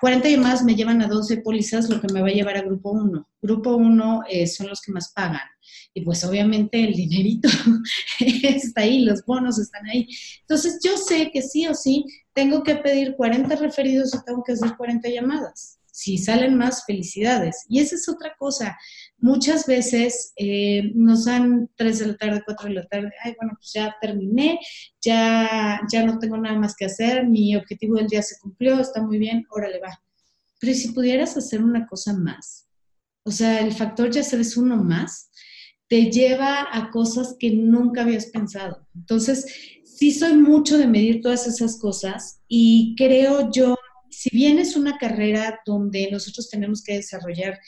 [0.00, 2.90] 40 llamadas me llevan a 12 pólizas, lo que me va a llevar a grupo
[2.90, 3.28] 1.
[3.42, 5.40] Grupo 1 eh, son los que más pagan.
[5.94, 7.48] Y pues obviamente el dinerito
[8.20, 10.08] está ahí, los bonos están ahí.
[10.40, 14.52] Entonces yo sé que sí o sí tengo que pedir 40 referidos y tengo que
[14.52, 15.78] hacer 40 llamadas.
[15.92, 17.64] Si salen más, felicidades.
[17.68, 18.76] Y esa es otra cosa.
[19.18, 23.54] Muchas veces eh, nos dan 3 de la tarde, 4 de la tarde, ay, bueno,
[23.56, 24.58] pues ya terminé,
[25.00, 29.02] ya, ya no tengo nada más que hacer, mi objetivo del día se cumplió, está
[29.02, 29.98] muy bien, órale va.
[30.60, 32.68] Pero si pudieras hacer una cosa más,
[33.24, 35.30] o sea, el factor ya sabes uno más,
[35.88, 38.86] te lleva a cosas que nunca habías pensado.
[38.94, 39.46] Entonces,
[39.84, 43.76] sí soy mucho de medir todas esas cosas y creo yo,
[44.10, 47.58] si bien es una carrera donde nosotros tenemos que desarrollar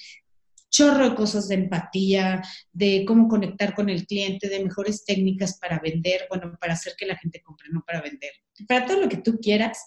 [0.76, 5.78] chorro de cosas de empatía, de cómo conectar con el cliente, de mejores técnicas para
[5.78, 8.30] vender, bueno, para hacer que la gente compre, no para vender.
[8.68, 9.84] Para todo lo que tú quieras,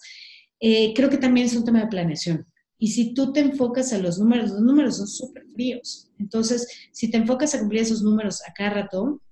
[0.58, 2.46] eh, creo que también es un tema de planeación.
[2.78, 6.10] Y si tú te enfocas a los números, los números son súper fríos.
[6.18, 9.22] Entonces, si te enfocas a cumplir esos números a cada rato,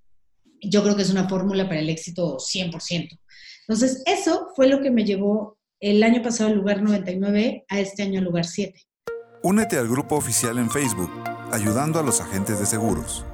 [0.60, 3.18] yo creo que es una fórmula para el éxito 100%.
[3.66, 8.02] Entonces, eso fue lo que me llevó el año pasado al lugar 99 a este
[8.02, 8.80] año al lugar 7.
[9.42, 11.10] Únete al grupo oficial en Facebook,
[11.52, 13.24] ayudando a los agentes de seguros.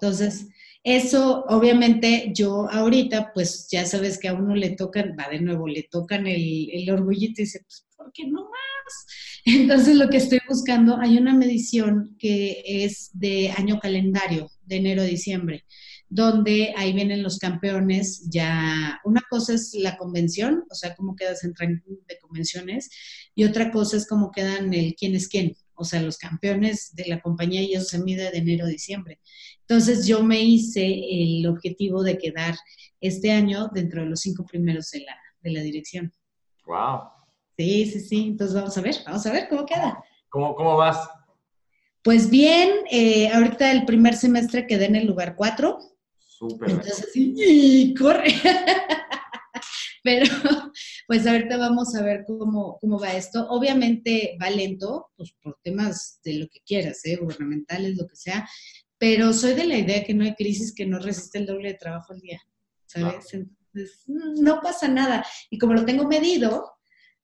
[0.00, 0.48] Entonces,
[0.84, 5.66] eso, obviamente, yo ahorita, pues ya sabes que a uno le tocan, va de nuevo,
[5.66, 9.06] le tocan el, el orgullito y dice, pues, ¿por qué no más?
[9.44, 15.02] Entonces, lo que estoy buscando, hay una medición que es de año calendario, de enero
[15.02, 15.64] a diciembre,
[16.08, 21.44] donde ahí vienen los campeones, ya, una cosa es la convención, o sea, cómo quedas
[21.44, 22.88] en ranking de convenciones,
[23.34, 27.06] y otra cosa es cómo quedan el quién es quién, o sea, los campeones de
[27.06, 29.20] la compañía y eso se mide de enero a diciembre.
[29.60, 32.56] Entonces yo me hice el objetivo de quedar
[33.00, 36.12] este año dentro de los cinco primeros de la, de la dirección.
[36.66, 37.02] Wow.
[37.56, 38.26] Sí, sí, sí.
[38.28, 40.02] Entonces vamos a ver, vamos a ver cómo queda.
[40.28, 41.08] ¿Cómo, cómo vas?
[42.02, 45.78] Pues bien, eh, ahorita el primer semestre quedé en el lugar cuatro.
[46.18, 46.70] Súper.
[46.70, 48.34] Entonces, sí, corre.
[50.02, 50.26] Pero
[51.08, 53.48] pues ahorita vamos a ver cómo, cómo va esto.
[53.48, 57.16] Obviamente va lento, pues por temas de lo que quieras, ¿eh?
[57.16, 58.46] gubernamentales, lo que sea,
[58.98, 61.78] pero soy de la idea que no hay crisis que no resiste el doble de
[61.78, 62.42] trabajo al día,
[62.84, 63.32] ¿sabes?
[63.32, 65.24] Entonces, no pasa nada.
[65.48, 66.74] Y como lo tengo medido,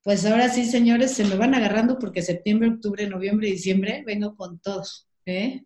[0.03, 4.61] pues ahora sí, señores, se me van agarrando porque septiembre, octubre, noviembre, diciembre, vengo con
[4.61, 5.11] todos.
[5.27, 5.63] ¿eh?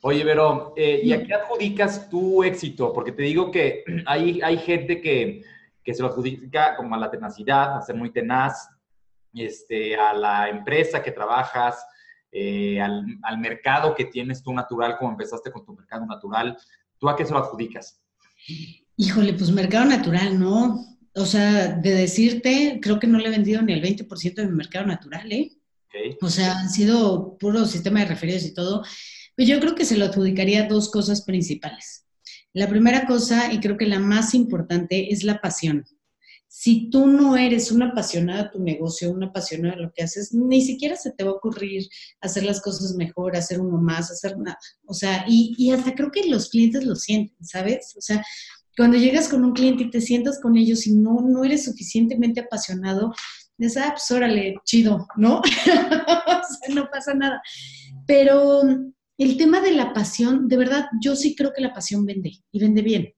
[0.00, 2.90] Oye, pero, eh, ¿y a qué adjudicas tu éxito?
[2.94, 5.42] Porque te digo que hay, hay gente que
[5.82, 8.68] que se lo adjudica como a la tenacidad, a ser muy tenaz,
[9.32, 11.84] este, a la empresa que trabajas,
[12.32, 16.56] eh, al, al, mercado que tienes tú natural, como empezaste con tu mercado natural.
[16.98, 18.00] ¿Tú a qué se lo adjudicas?
[18.96, 20.84] Híjole, pues mercado natural, ¿no?
[21.14, 24.52] O sea, de decirte, creo que no le he vendido ni el 20% de mi
[24.52, 25.50] mercado natural, ¿eh?
[25.86, 26.16] Okay.
[26.20, 28.84] O sea, han sido puro sistema de referidos y todo.
[29.34, 32.06] Pero yo creo que se lo adjudicaría dos cosas principales.
[32.52, 35.84] La primera cosa, y creo que la más importante, es la pasión.
[36.48, 40.34] Si tú no eres una apasionada de tu negocio, una apasionada de lo que haces,
[40.34, 41.88] ni siquiera se te va a ocurrir
[42.20, 44.58] hacer las cosas mejor, hacer uno más, hacer nada.
[44.84, 47.94] O sea, y, hasta creo que los clientes lo sienten, ¿sabes?
[47.96, 48.24] O sea,
[48.76, 52.40] cuando llegas con un cliente y te sientas con ellos y no, no eres suficientemente
[52.40, 53.14] apasionado,
[53.56, 55.38] dices, ah, pues órale, chido, ¿no?
[55.40, 57.40] o sea, no pasa nada.
[58.08, 58.62] Pero
[59.20, 62.58] el tema de la pasión, de verdad, yo sí creo que la pasión vende y
[62.58, 63.14] vende bien.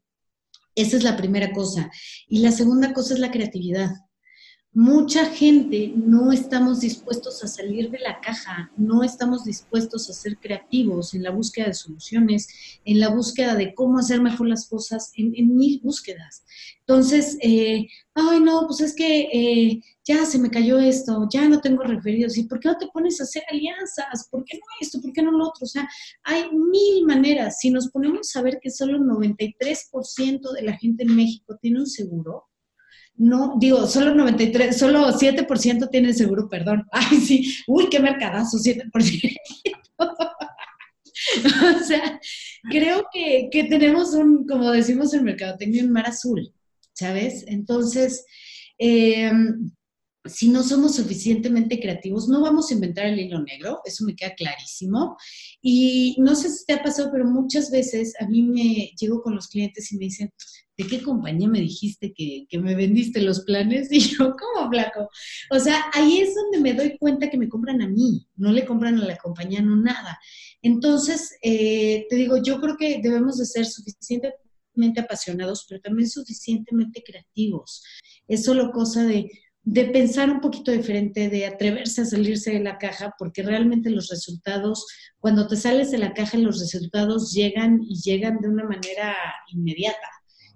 [0.75, 1.93] Esa es la primera cosa.
[2.27, 3.91] Y la segunda cosa es la creatividad.
[4.75, 10.39] Mucha gente no estamos dispuestos a salir de la caja, no estamos dispuestos a ser
[10.39, 12.49] creativos en la búsqueda de soluciones,
[12.87, 16.45] en la búsqueda de cómo hacer mejor las cosas, en, en mil búsquedas.
[16.81, 21.61] Entonces, eh, ay, no, pues es que eh, ya se me cayó esto, ya no
[21.61, 24.27] tengo referidos, ¿y por qué no te pones a hacer alianzas?
[24.31, 25.03] ¿Por qué no esto?
[25.03, 25.65] ¿Por qué no lo otro?
[25.65, 25.87] O sea,
[26.23, 27.59] hay mil maneras.
[27.61, 31.81] Si nos ponemos a ver que solo el 93% de la gente en México tiene
[31.81, 32.47] un seguro,
[33.17, 36.85] no, digo, solo 93, solo 7% tiene seguro, perdón.
[36.93, 39.37] Ay, sí, uy, qué mercadazo, 7%.
[39.99, 42.21] o sea,
[42.71, 46.53] creo que, que, tenemos un, como decimos en mercadotecnia, un mar azul,
[46.93, 47.45] ¿sabes?
[47.47, 48.25] Entonces,
[48.79, 49.31] eh,
[50.25, 54.35] si no somos suficientemente creativos, no vamos a inventar el hilo negro, eso me queda
[54.35, 55.17] clarísimo.
[55.61, 59.35] Y no sé si te ha pasado, pero muchas veces a mí me llego con
[59.35, 60.33] los clientes y me dicen,
[60.83, 63.89] ¿de qué compañía me dijiste que, me vendiste los planes?
[63.93, 65.09] Y yo, ¿cómo flaco?
[65.51, 68.65] O sea, ahí es donde me doy cuenta que me compran a mí, no le
[68.65, 70.19] compran a la compañía, no nada.
[70.63, 77.03] Entonces, eh, te digo, yo creo que debemos de ser suficientemente apasionados, pero también suficientemente
[77.05, 77.83] creativos.
[78.27, 79.31] Es solo cosa de,
[79.65, 84.09] de pensar un poquito diferente, de atreverse a salirse de la caja, porque realmente los
[84.09, 84.87] resultados,
[85.19, 89.17] cuando te sales de la caja, los resultados llegan y llegan de una manera
[89.53, 90.09] inmediata.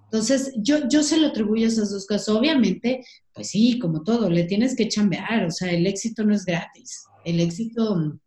[0.07, 2.29] Entonces, yo, yo se lo atribuyo a esas dos cosas.
[2.29, 6.45] Obviamente, pues sí, como todo, le tienes que chambear, o sea, el éxito no es
[6.45, 7.05] gratis.
[7.25, 8.19] El éxito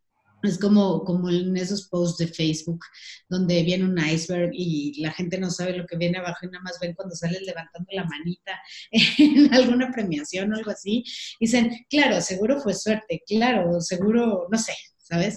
[0.43, 2.79] es como, como en esos posts de Facebook,
[3.27, 6.63] donde viene un iceberg y la gente no sabe lo que viene abajo y nada
[6.63, 8.59] más ven cuando sales levantando la manita
[8.91, 11.03] en alguna premiación o algo así.
[11.39, 15.35] Dicen, claro, seguro fue suerte, claro, seguro, no sé, ¿sabes?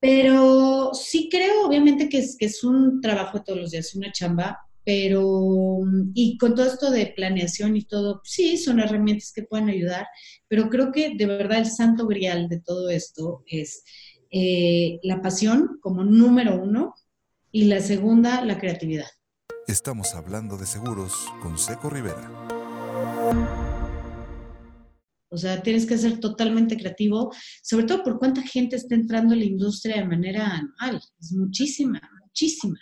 [0.00, 4.65] Pero sí creo, obviamente, que es, que es un trabajo todos los días, una chamba,
[4.86, 5.80] pero,
[6.14, 10.06] y con todo esto de planeación y todo, sí, son herramientas que pueden ayudar,
[10.46, 13.82] pero creo que de verdad el santo grial de todo esto es
[14.30, 16.94] eh, la pasión como número uno
[17.50, 19.08] y la segunda, la creatividad.
[19.66, 22.30] Estamos hablando de seguros con Seco Rivera.
[25.28, 29.36] O sea, tienes que ser totalmente creativo, sobre todo por cuánta gente está entrando a
[29.36, 31.02] la industria de manera anual.
[31.18, 32.78] Es muchísima, muchísima.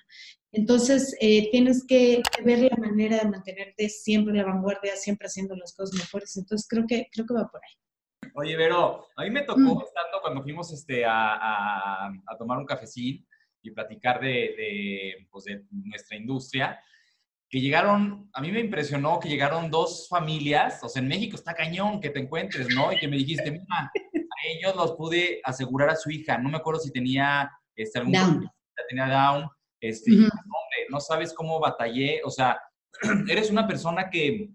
[0.54, 5.56] Entonces, eh, tienes que, ver la manera de mantenerte siempre en la vanguardia, siempre haciendo
[5.56, 6.36] las cosas mejores.
[6.36, 8.30] Entonces, creo que, creo que va por ahí.
[8.36, 9.82] Oye, Vero, a mí me tocó, mm.
[9.82, 13.26] estando cuando fuimos este, a, a, tomar un cafecín
[13.62, 16.80] y platicar de, de, pues de, nuestra industria,
[17.48, 21.54] que llegaron, a mí me impresionó que llegaron dos familias, o sea, en México está
[21.54, 22.92] cañón que te encuentres, ¿no?
[22.92, 26.56] Y que me dijiste, mira, a ellos los pude asegurar a su hija, no me
[26.58, 28.50] acuerdo si tenía este, algún down.
[28.88, 29.48] tenía down,
[29.88, 30.30] este, uh -huh.
[30.30, 32.58] hombre, no sabes cómo batallé, o sea,
[33.28, 34.50] eres una persona que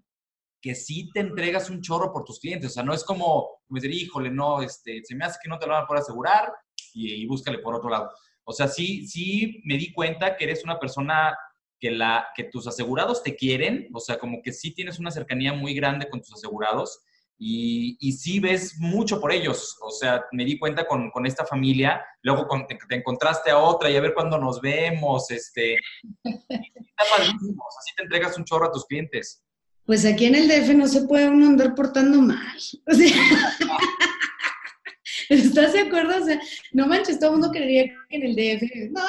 [0.61, 2.71] que sí te entregas un chorro por tus clientes.
[2.71, 5.57] O sea, no es como, me decir, híjole, no, este, se me hace que no
[5.57, 6.51] te lo van a poder asegurar
[6.93, 8.11] y, y, búscale por otro lado.
[8.43, 11.37] O sea, sí, sí me di cuenta que eres una persona
[11.79, 15.53] que, la, que tus asegurados te quieren, o sea, como que sí tienes una cercanía
[15.53, 16.99] muy grande con tus asegurados
[17.39, 19.77] y, y sí ves mucho por ellos.
[19.81, 23.57] O sea, me di cuenta con, con esta familia, luego con, te, te, encontraste a
[23.57, 25.77] otra y a ver cuándo nos vemos, este,
[26.23, 29.43] está padrísimo, o sea, sí te entregas un chorro a tus clientes
[29.89, 32.37] pues aquí en el DF no se puede uno andar portando mal.
[32.85, 33.07] O sea,
[35.29, 36.21] ¿estás de acuerdo?
[36.21, 36.39] O sea,
[36.73, 39.01] no manches, todo el mundo creería que en el DF, no,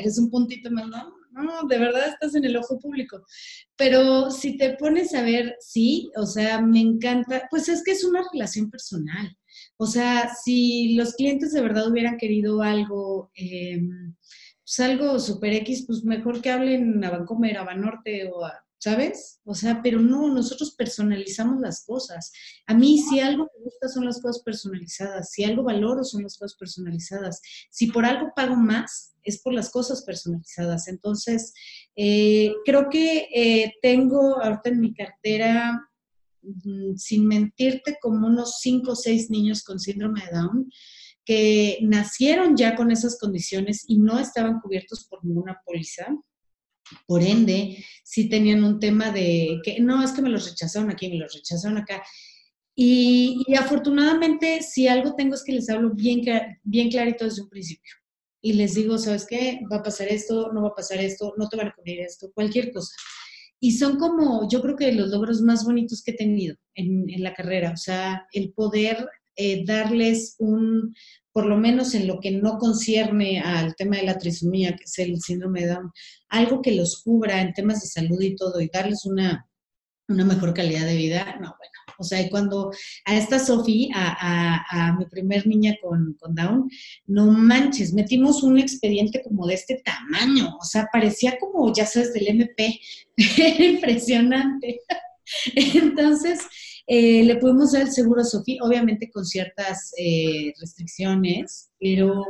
[0.00, 3.22] eres un puntito más, no, no, de verdad estás en el ojo público.
[3.76, 8.04] Pero si te pones a ver, sí, o sea, me encanta, pues es que es
[8.04, 9.36] una relación personal.
[9.76, 13.80] O sea, si los clientes de verdad hubieran querido algo, eh,
[14.62, 19.40] pues algo super X, pues mejor que hablen a Bancomer, a Banorte o a ¿sabes?
[19.44, 22.32] O sea, pero no, nosotros personalizamos las cosas.
[22.66, 26.36] A mí si algo me gusta son las cosas personalizadas, si algo valoro son las
[26.38, 30.88] cosas personalizadas, si por algo pago más es por las cosas personalizadas.
[30.88, 31.52] Entonces,
[31.96, 35.88] eh, creo que eh, tengo ahorita en mi cartera,
[36.42, 40.70] mmm, sin mentirte, como unos 5 o 6 niños con síndrome de Down
[41.24, 46.06] que nacieron ya con esas condiciones y no estaban cubiertos por ninguna póliza
[47.06, 51.08] por ende, sí tenían un tema de que no, es que me los rechazaron aquí,
[51.08, 52.02] me los rechazaron acá.
[52.74, 56.22] Y, afortunadamente, si algo tengo es que les hablo bien,
[56.62, 57.94] bien clarito desde un principio.
[58.42, 59.60] Y les digo, ¿sabes qué?
[59.72, 62.30] Va a pasar esto, no va a pasar esto, no te van a poner esto,
[62.34, 62.94] cualquier cosa.
[63.58, 67.22] Y son como, yo creo que los logros más bonitos que he tenido en, en
[67.22, 67.72] la carrera.
[67.72, 70.94] O sea, el poder eh, darles un,
[71.36, 74.98] por lo menos en lo que no concierne al tema de la trisomía, que es
[74.98, 75.92] el síndrome de Down,
[76.30, 79.46] algo que los cubra en temas de salud y todo, y darles una,
[80.08, 81.72] una mejor calidad de vida, no, bueno.
[81.98, 82.70] O sea, y cuando
[83.04, 86.70] a esta Sofía, a, a, mi primer niña con, con, Down,
[87.06, 92.14] no manches, metimos un expediente como de este tamaño, o sea, parecía como, ya sabes,
[92.14, 92.80] del MP,
[93.58, 94.80] impresionante.
[95.54, 96.40] Entonces,
[96.86, 102.24] eh, le pudimos dar el seguro a Sofía, obviamente con ciertas eh, restricciones, pero,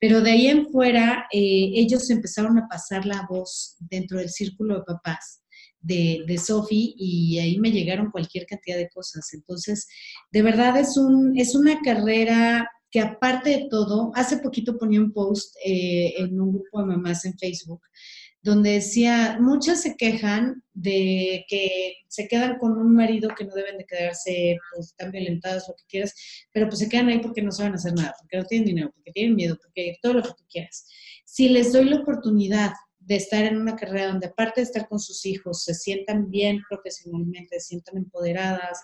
[0.00, 4.76] pero de ahí en fuera eh, ellos empezaron a pasar la voz dentro del círculo
[4.76, 5.42] de papás
[5.80, 9.32] de, de Sofi y ahí me llegaron cualquier cantidad de cosas.
[9.34, 9.86] Entonces,
[10.32, 15.12] de verdad es, un, es una carrera que aparte de todo, hace poquito ponía un
[15.12, 17.82] post eh, en un grupo de mamás en Facebook
[18.42, 23.78] donde decía, muchas se quejan de que se quedan con un marido que no deben
[23.78, 26.14] de quedarse, pues están violentadas, lo que quieras,
[26.52, 29.12] pero pues se quedan ahí porque no saben hacer nada, porque no tienen dinero, porque
[29.12, 30.86] tienen miedo, porque todo lo que tú quieras.
[31.24, 35.00] Si les doy la oportunidad de estar en una carrera donde aparte de estar con
[35.00, 38.80] sus hijos, se sientan bien profesionalmente, se sientan empoderadas,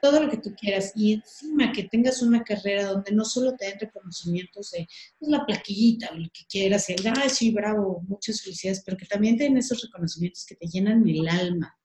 [0.00, 3.66] todo lo que tú quieras, y encima que tengas una carrera donde no solo te
[3.66, 4.88] den reconocimientos de
[5.18, 8.96] pues, la plaquillita o lo que quieras, y el, ay, sí, bravo, muchas felicidades, pero
[8.96, 11.76] que también te den esos reconocimientos que te llenan el alma.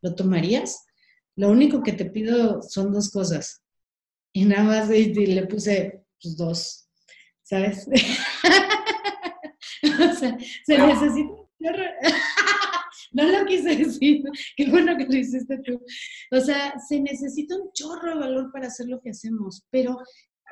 [0.00, 0.84] ¿Lo tomarías?
[1.36, 3.62] Lo único que te pido son dos cosas.
[4.32, 6.88] Y nada más le puse pues, dos,
[7.42, 7.86] ¿sabes?
[9.82, 11.42] o sea, se necesita
[13.12, 14.22] no lo quise decir,
[14.56, 15.80] qué bueno que lo hiciste tú.
[16.30, 19.98] O sea, se necesita un chorro de valor para hacer lo que hacemos, pero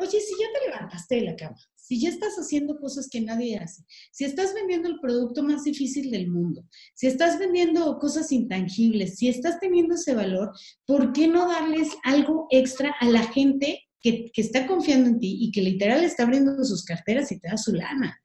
[0.00, 3.58] oye, si ya te levantaste de la cama, si ya estás haciendo cosas que nadie
[3.58, 3.82] hace,
[4.12, 9.28] si estás vendiendo el producto más difícil del mundo, si estás vendiendo cosas intangibles, si
[9.28, 10.52] estás teniendo ese valor,
[10.86, 15.36] ¿por qué no darles algo extra a la gente que, que está confiando en ti
[15.40, 18.16] y que literal está abriendo sus carteras y te da su lana?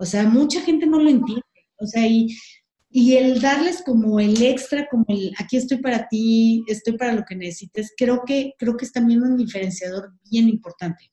[0.00, 1.42] O sea, mucha gente no lo entiende.
[1.78, 2.28] O sea, y
[2.94, 7.24] y el darles como el extra, como el aquí estoy para ti, estoy para lo
[7.24, 11.10] que necesites, creo que, creo que es también un diferenciador bien importante.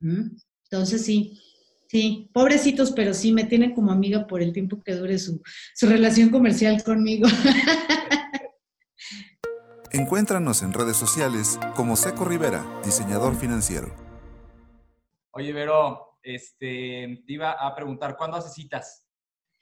[0.00, 0.36] ¿Mm?
[0.64, 1.40] Entonces sí,
[1.88, 5.40] sí, pobrecitos, pero sí me tienen como amiga por el tiempo que dure su,
[5.76, 7.28] su relación comercial conmigo.
[9.92, 13.94] Encuéntranos en redes sociales como Seco Rivera, diseñador financiero.
[15.30, 19.03] Oye, Vero, este, te iba a preguntar, ¿cuándo haces citas?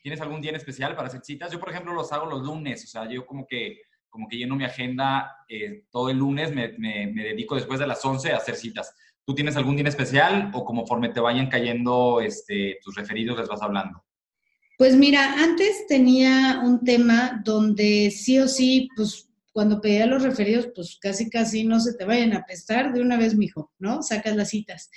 [0.03, 1.53] ¿Tienes algún día especial para hacer citas?
[1.53, 4.57] Yo, por ejemplo, los hago los lunes, o sea, yo como que, como que lleno
[4.57, 8.95] mi agenda eh, todo el lunes, me, dedico después de las 11 a hacer citas.
[9.25, 13.63] ¿Tú tienes algún día especial o conforme te vayan cayendo este, tus referidos les vas
[13.63, 14.05] hablando?
[14.77, 20.69] Pues mira, antes tenía un tema donde sí o sí, pues cuando pedía los referidos,
[20.75, 24.03] pues casi casi no se te vayan a prestar de una vez, mijo, ¿no?
[24.03, 24.91] Sacas las citas.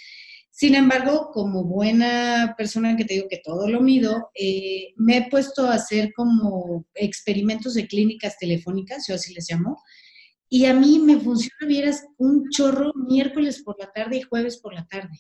[0.58, 5.30] Sin embargo, como buena persona que te digo que todo lo mido, eh, me he
[5.30, 9.84] puesto a hacer como experimentos de clínicas telefónicas, yo así les llamo,
[10.48, 14.74] y a mí me funciona, vieras, un chorro miércoles por la tarde y jueves por
[14.74, 15.20] la tarde.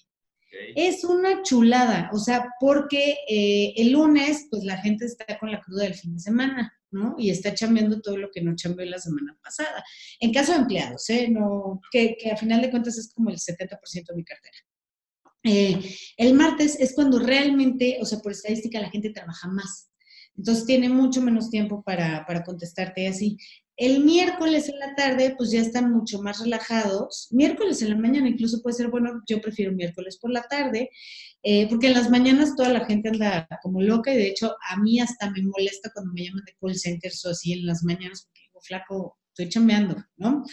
[0.73, 5.59] Es una chulada, o sea, porque eh, el lunes, pues la gente está con la
[5.59, 7.15] cruda del fin de semana, ¿no?
[7.17, 9.83] Y está chambeando todo lo que no chambeó la semana pasada.
[10.21, 11.27] En caso de empleados, ¿eh?
[11.29, 13.77] No, que, que a final de cuentas es como el 70%
[14.07, 14.55] de mi cartera.
[15.45, 15.79] Eh,
[16.17, 19.89] el martes es cuando realmente, o sea, por estadística, la gente trabaja más.
[20.37, 23.37] Entonces tiene mucho menos tiempo para, para contestarte así.
[23.77, 27.27] El miércoles en la tarde, pues ya están mucho más relajados.
[27.31, 30.89] Miércoles en la mañana incluso puede ser, bueno, yo prefiero miércoles por la tarde,
[31.43, 34.77] eh, porque en las mañanas toda la gente anda como loca y de hecho a
[34.77, 38.23] mí hasta me molesta cuando me llaman de call centers o así en las mañanas,
[38.23, 40.43] porque digo, flaco, estoy chambeando, ¿no?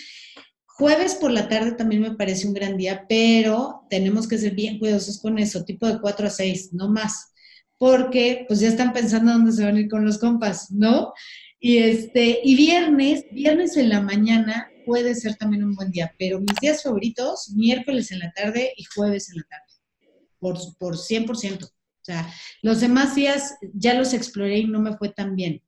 [0.77, 4.79] Jueves por la tarde también me parece un gran día, pero tenemos que ser bien
[4.79, 7.33] cuidadosos con eso, tipo de 4 a 6, no más,
[7.79, 11.13] porque pues ya están pensando dónde se van a ir con los compas, ¿no?
[11.61, 16.41] Y este, y viernes, viernes en la mañana puede ser también un buen día, pero
[16.41, 21.65] mis días favoritos, miércoles en la tarde y jueves en la tarde, por, por 100%.
[21.65, 22.29] O sea,
[22.63, 25.63] los demás días ya los exploré y no me fue tan bien.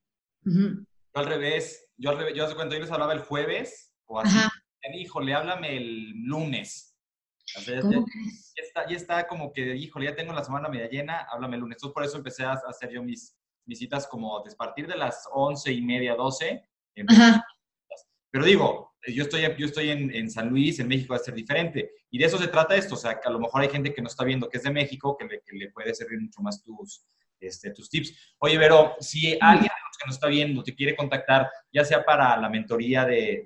[1.15, 4.37] al revés, yo al revés, yo hace cuenta, yo les hablaba el jueves o así,
[4.93, 6.97] híjole, háblame el lunes.
[7.67, 7.75] ya,
[8.57, 11.77] está, ya, está, como que, híjole, ya tengo la semana media llena, háblame el lunes.
[11.77, 15.29] Entonces, por eso empecé a hacer yo mis, mis citas como a partir de las
[15.33, 16.69] once y media, doce.
[18.31, 21.35] Pero digo, yo estoy, yo estoy en, en, San Luis, en México va a ser
[21.35, 21.93] diferente.
[22.11, 22.95] Y de eso se trata esto.
[22.95, 24.71] O sea, que a lo mejor hay gente que no está viendo que es de
[24.71, 27.07] México, que le, que le puede servir mucho más tus,
[27.41, 28.35] este, tus tips.
[28.39, 32.49] Oye, pero si alguien que nos está viendo te quiere contactar, ya sea para la
[32.49, 33.45] mentoría de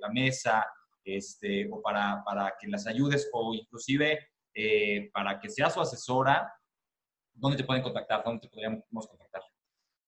[0.00, 0.64] la mesa,
[1.04, 4.18] este, o para, para que las ayudes, o inclusive
[4.54, 6.52] eh, para que sea su asesora,
[7.32, 8.22] ¿dónde te pueden contactar?
[8.24, 9.42] ¿Dónde te podríamos contactar?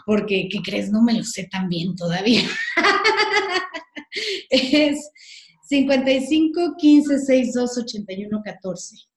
[0.05, 0.91] porque, ¿qué crees?
[0.91, 2.43] No me lo sé tan bien todavía.
[4.51, 5.11] es
[5.69, 9.12] 55 15 62 81 14.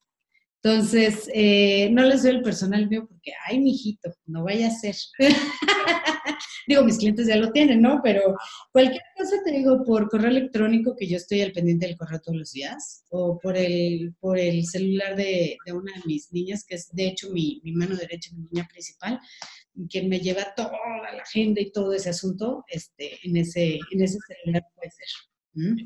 [0.65, 4.95] Entonces, eh, no les doy el personal mío porque, ay, mijito, no vaya a ser.
[6.67, 8.01] digo, mis clientes ya lo tienen, ¿no?
[8.03, 8.35] Pero
[8.71, 12.39] cualquier cosa te digo por correo electrónico, que yo estoy al pendiente del correo todos
[12.39, 16.89] los días, o por el, por el celular de, una de mis niñas, que es
[16.93, 19.19] de hecho mi, mano derecha, mi niña principal,
[19.87, 20.71] quien me lleva toda
[21.13, 25.85] la agenda y todo ese asunto, este, en, ese, en ese celular puede ser.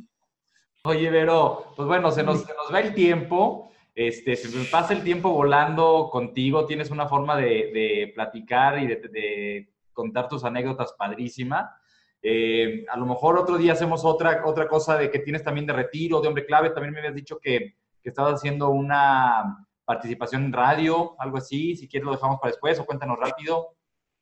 [0.86, 3.70] Oye, Vero, pues bueno, se nos, se nos va el tiempo.
[4.00, 9.68] Este, se me pasa el tiempo volando contigo, tienes una forma de, platicar y de,
[9.92, 11.76] contar tus anécdotas padrísima.
[12.22, 15.74] Eh, a lo mejor otro día hacemos otra, otra cosa de que tienes también de
[15.74, 16.70] retiro, de hombre clave.
[16.70, 21.76] También me habías dicho que, que estabas haciendo una participación en radio, algo así.
[21.76, 23.76] Si quieres lo dejamos para después o cuéntanos rápido.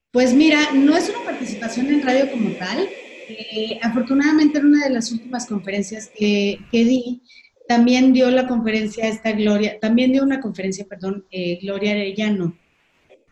[0.09, 2.89] Pues mira, no es una participación en radio como tal.
[3.29, 7.21] Eh, afortunadamente en una de las últimas conferencias que, que, di,
[7.67, 12.57] también dio la conferencia esta Gloria, también dio una conferencia, perdón, eh, Gloria Arellano.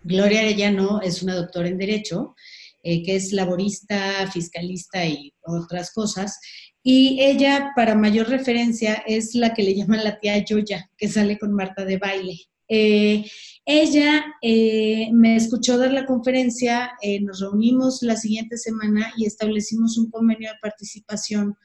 [0.04, 2.36] Gloria Arellano es una doctora en Derecho,
[2.84, 6.40] eh, que es laborista, fiscalista y otras cosas.
[6.84, 11.40] Y ella, para mayor referencia, es la que le llaman la tía Yoya, que sale
[11.40, 12.40] con Marta de baile.
[12.68, 13.26] Eh,
[13.66, 20.50] ella me escuchó dar la conferencia, nos reunimos la siguiente semana y establecimos un convenio
[20.50, 21.58] de participación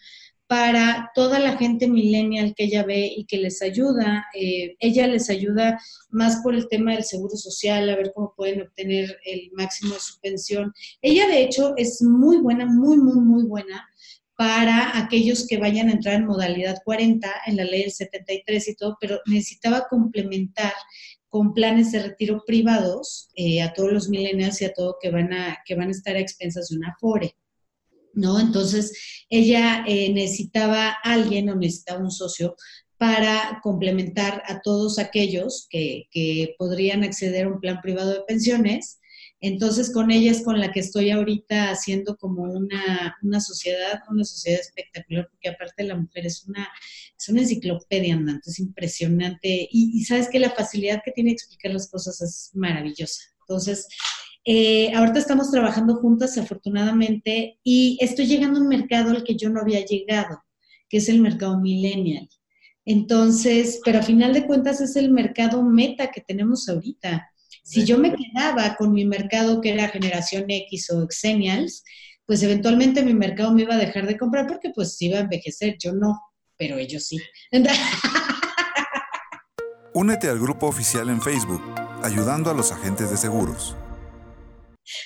[0.51, 4.27] para toda la gente millennial que ella ve y que les ayuda.
[4.35, 5.79] ella les ayuda
[6.09, 10.01] más por el tema del seguro social, a ver cómo pueden obtener el máximo de
[10.01, 10.73] su pensión.
[11.03, 13.89] Ella, de hecho, es muy buena, muy, muy, muy buena
[14.35, 18.75] para aquellos que vayan a entrar en modalidad 40 en la ley del 73 y
[18.75, 20.73] todo, pero necesitaba complementar
[21.29, 25.33] con planes de retiro privados eh, a todos los millennials y a todo que van
[25.33, 27.37] a, que van a estar a expensas de una FORE.
[28.13, 28.41] ¿No?
[28.41, 32.57] Entonces, ella eh, necesitaba alguien o necesitaba un socio
[32.99, 39.01] para complementar a todos aquellos que, que podrían acceder a un plan privado de pensiones
[39.43, 44.25] entonces, con ella es con la que estoy ahorita haciendo como una, una sociedad, una
[44.25, 46.69] sociedad espectacular, porque aparte la mujer es una,
[47.19, 49.67] es una enciclopedia andante, es impresionante.
[49.71, 53.23] Y, sabes que la facilidad que tiene de explicar las cosas es maravillosa.
[53.41, 53.89] Entonces,
[54.45, 59.51] eh, ahorita estamos trabajando juntas, afortunadamente, y estoy llegando a un mercado al que yo
[59.51, 60.43] no había llegado,
[60.89, 62.29] que es el mercado millennial.
[62.85, 67.31] Entonces, pero a final de cuentas es el mercado meta que tenemos ahorita.
[67.63, 71.85] Si yo me quedaba con mi mercado que era generación X o Xennials,
[72.25, 75.77] pues eventualmente mi mercado me iba a dejar de comprar porque pues iba a envejecer,
[75.79, 76.19] yo no,
[76.57, 77.19] pero ellos sí.
[79.93, 81.63] Únete al grupo oficial en Facebook,
[82.03, 83.77] ayudando a los agentes de seguros.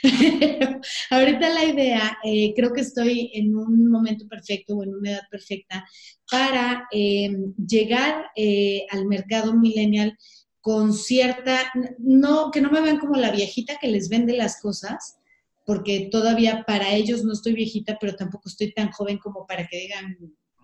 [1.11, 5.22] Ahorita la idea, eh, creo que estoy en un momento perfecto o en una edad
[5.30, 5.85] perfecta
[6.30, 10.16] para eh, llegar eh, al mercado millennial
[10.61, 15.18] con cierta, no, que no me vean como la viejita que les vende las cosas,
[15.66, 19.78] porque todavía para ellos no estoy viejita, pero tampoco estoy tan joven como para que
[19.78, 20.16] digan,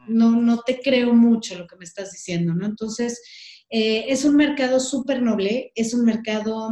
[0.09, 2.65] no, no te creo mucho lo que me estás diciendo, ¿no?
[2.65, 3.21] Entonces,
[3.69, 6.71] es un mercado súper noble, es un mercado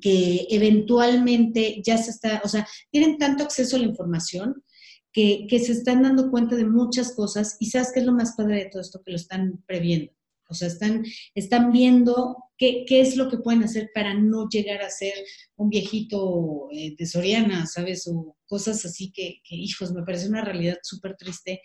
[0.00, 4.62] que eventualmente ya se está, o sea, tienen tanto acceso a la información
[5.12, 8.34] que, que se están dando cuenta de muchas cosas y sabes qué es lo más
[8.36, 10.12] padre de todo esto, que lo están previendo.
[10.50, 14.80] O sea, están, están viendo qué, qué, es lo que pueden hacer para no llegar
[14.80, 15.12] a ser
[15.56, 18.06] un viejito eh, de Soriana, ¿sabes?
[18.06, 21.60] O cosas así que, que hijos, me parece una realidad súper triste.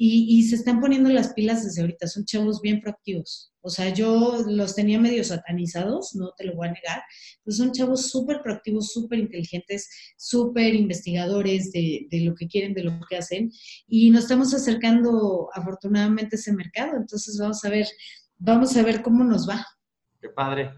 [0.00, 3.52] Y, y, se están poniendo las pilas desde ahorita, son chavos bien proactivos.
[3.60, 7.02] O sea, yo los tenía medio satanizados, no te lo voy a negar,
[7.42, 12.84] pues son chavos súper proactivos, súper inteligentes, súper investigadores de, de, lo que quieren, de
[12.84, 13.50] lo que hacen.
[13.88, 17.88] Y nos estamos acercando afortunadamente a ese mercado, entonces vamos a ver,
[18.38, 19.66] vamos a ver cómo nos va.
[20.20, 20.70] Qué padre.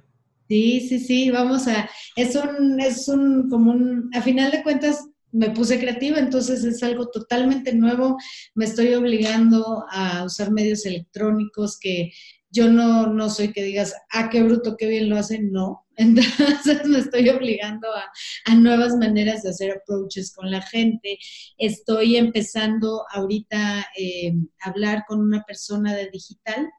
[0.50, 5.06] Sí, sí, sí, vamos a, es un, es un, como un, a final de cuentas,
[5.32, 8.16] me puse creativa, entonces es algo totalmente nuevo.
[8.54, 12.12] Me estoy obligando a usar medios electrónicos que
[12.52, 15.86] yo no, no soy que digas, ah, qué bruto, qué bien lo hacen, no.
[15.96, 21.18] Entonces me estoy obligando a, nuevas maneras de hacer approaches con la gente.
[21.58, 26.70] Estoy empezando ahorita eh, a hablar con una persona de digital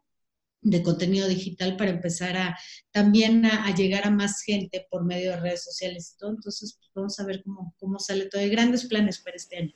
[0.62, 2.58] de contenido digital para empezar a
[2.92, 6.30] también a, llegar a más gente por medio de redes sociales y todo.
[6.30, 8.40] Entonces, pues, vamos a ver cómo, cómo sale todo.
[8.40, 9.74] Hay grandes planes para este año.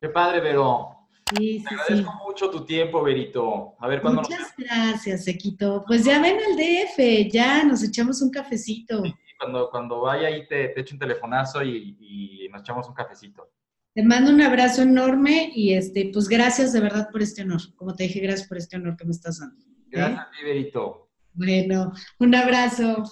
[0.00, 0.90] Qué padre, Vero.
[1.34, 3.74] Sí, Te agradezco mucho tu tiempo, Verito.
[3.80, 5.84] A ver cuándo Muchas gracias, Equito.
[5.86, 9.02] Pues ya ven al DF, ya nos echamos un cafecito.
[9.02, 12.94] Sí, cuando, cuando vaya ahí te, te echo un telefonazo y, y nos echamos un
[12.94, 13.50] cafecito.
[13.96, 17.62] Te mando un abrazo enorme y este, pues gracias de verdad por este honor.
[17.76, 19.56] Como te dije, gracias por este honor que me estás dando.
[19.86, 21.08] Gracias, Iberito.
[21.32, 23.04] Bueno, un abrazo.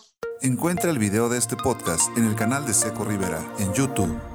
[0.43, 4.34] Encuentra el video de este podcast en el canal de Seco Rivera en YouTube.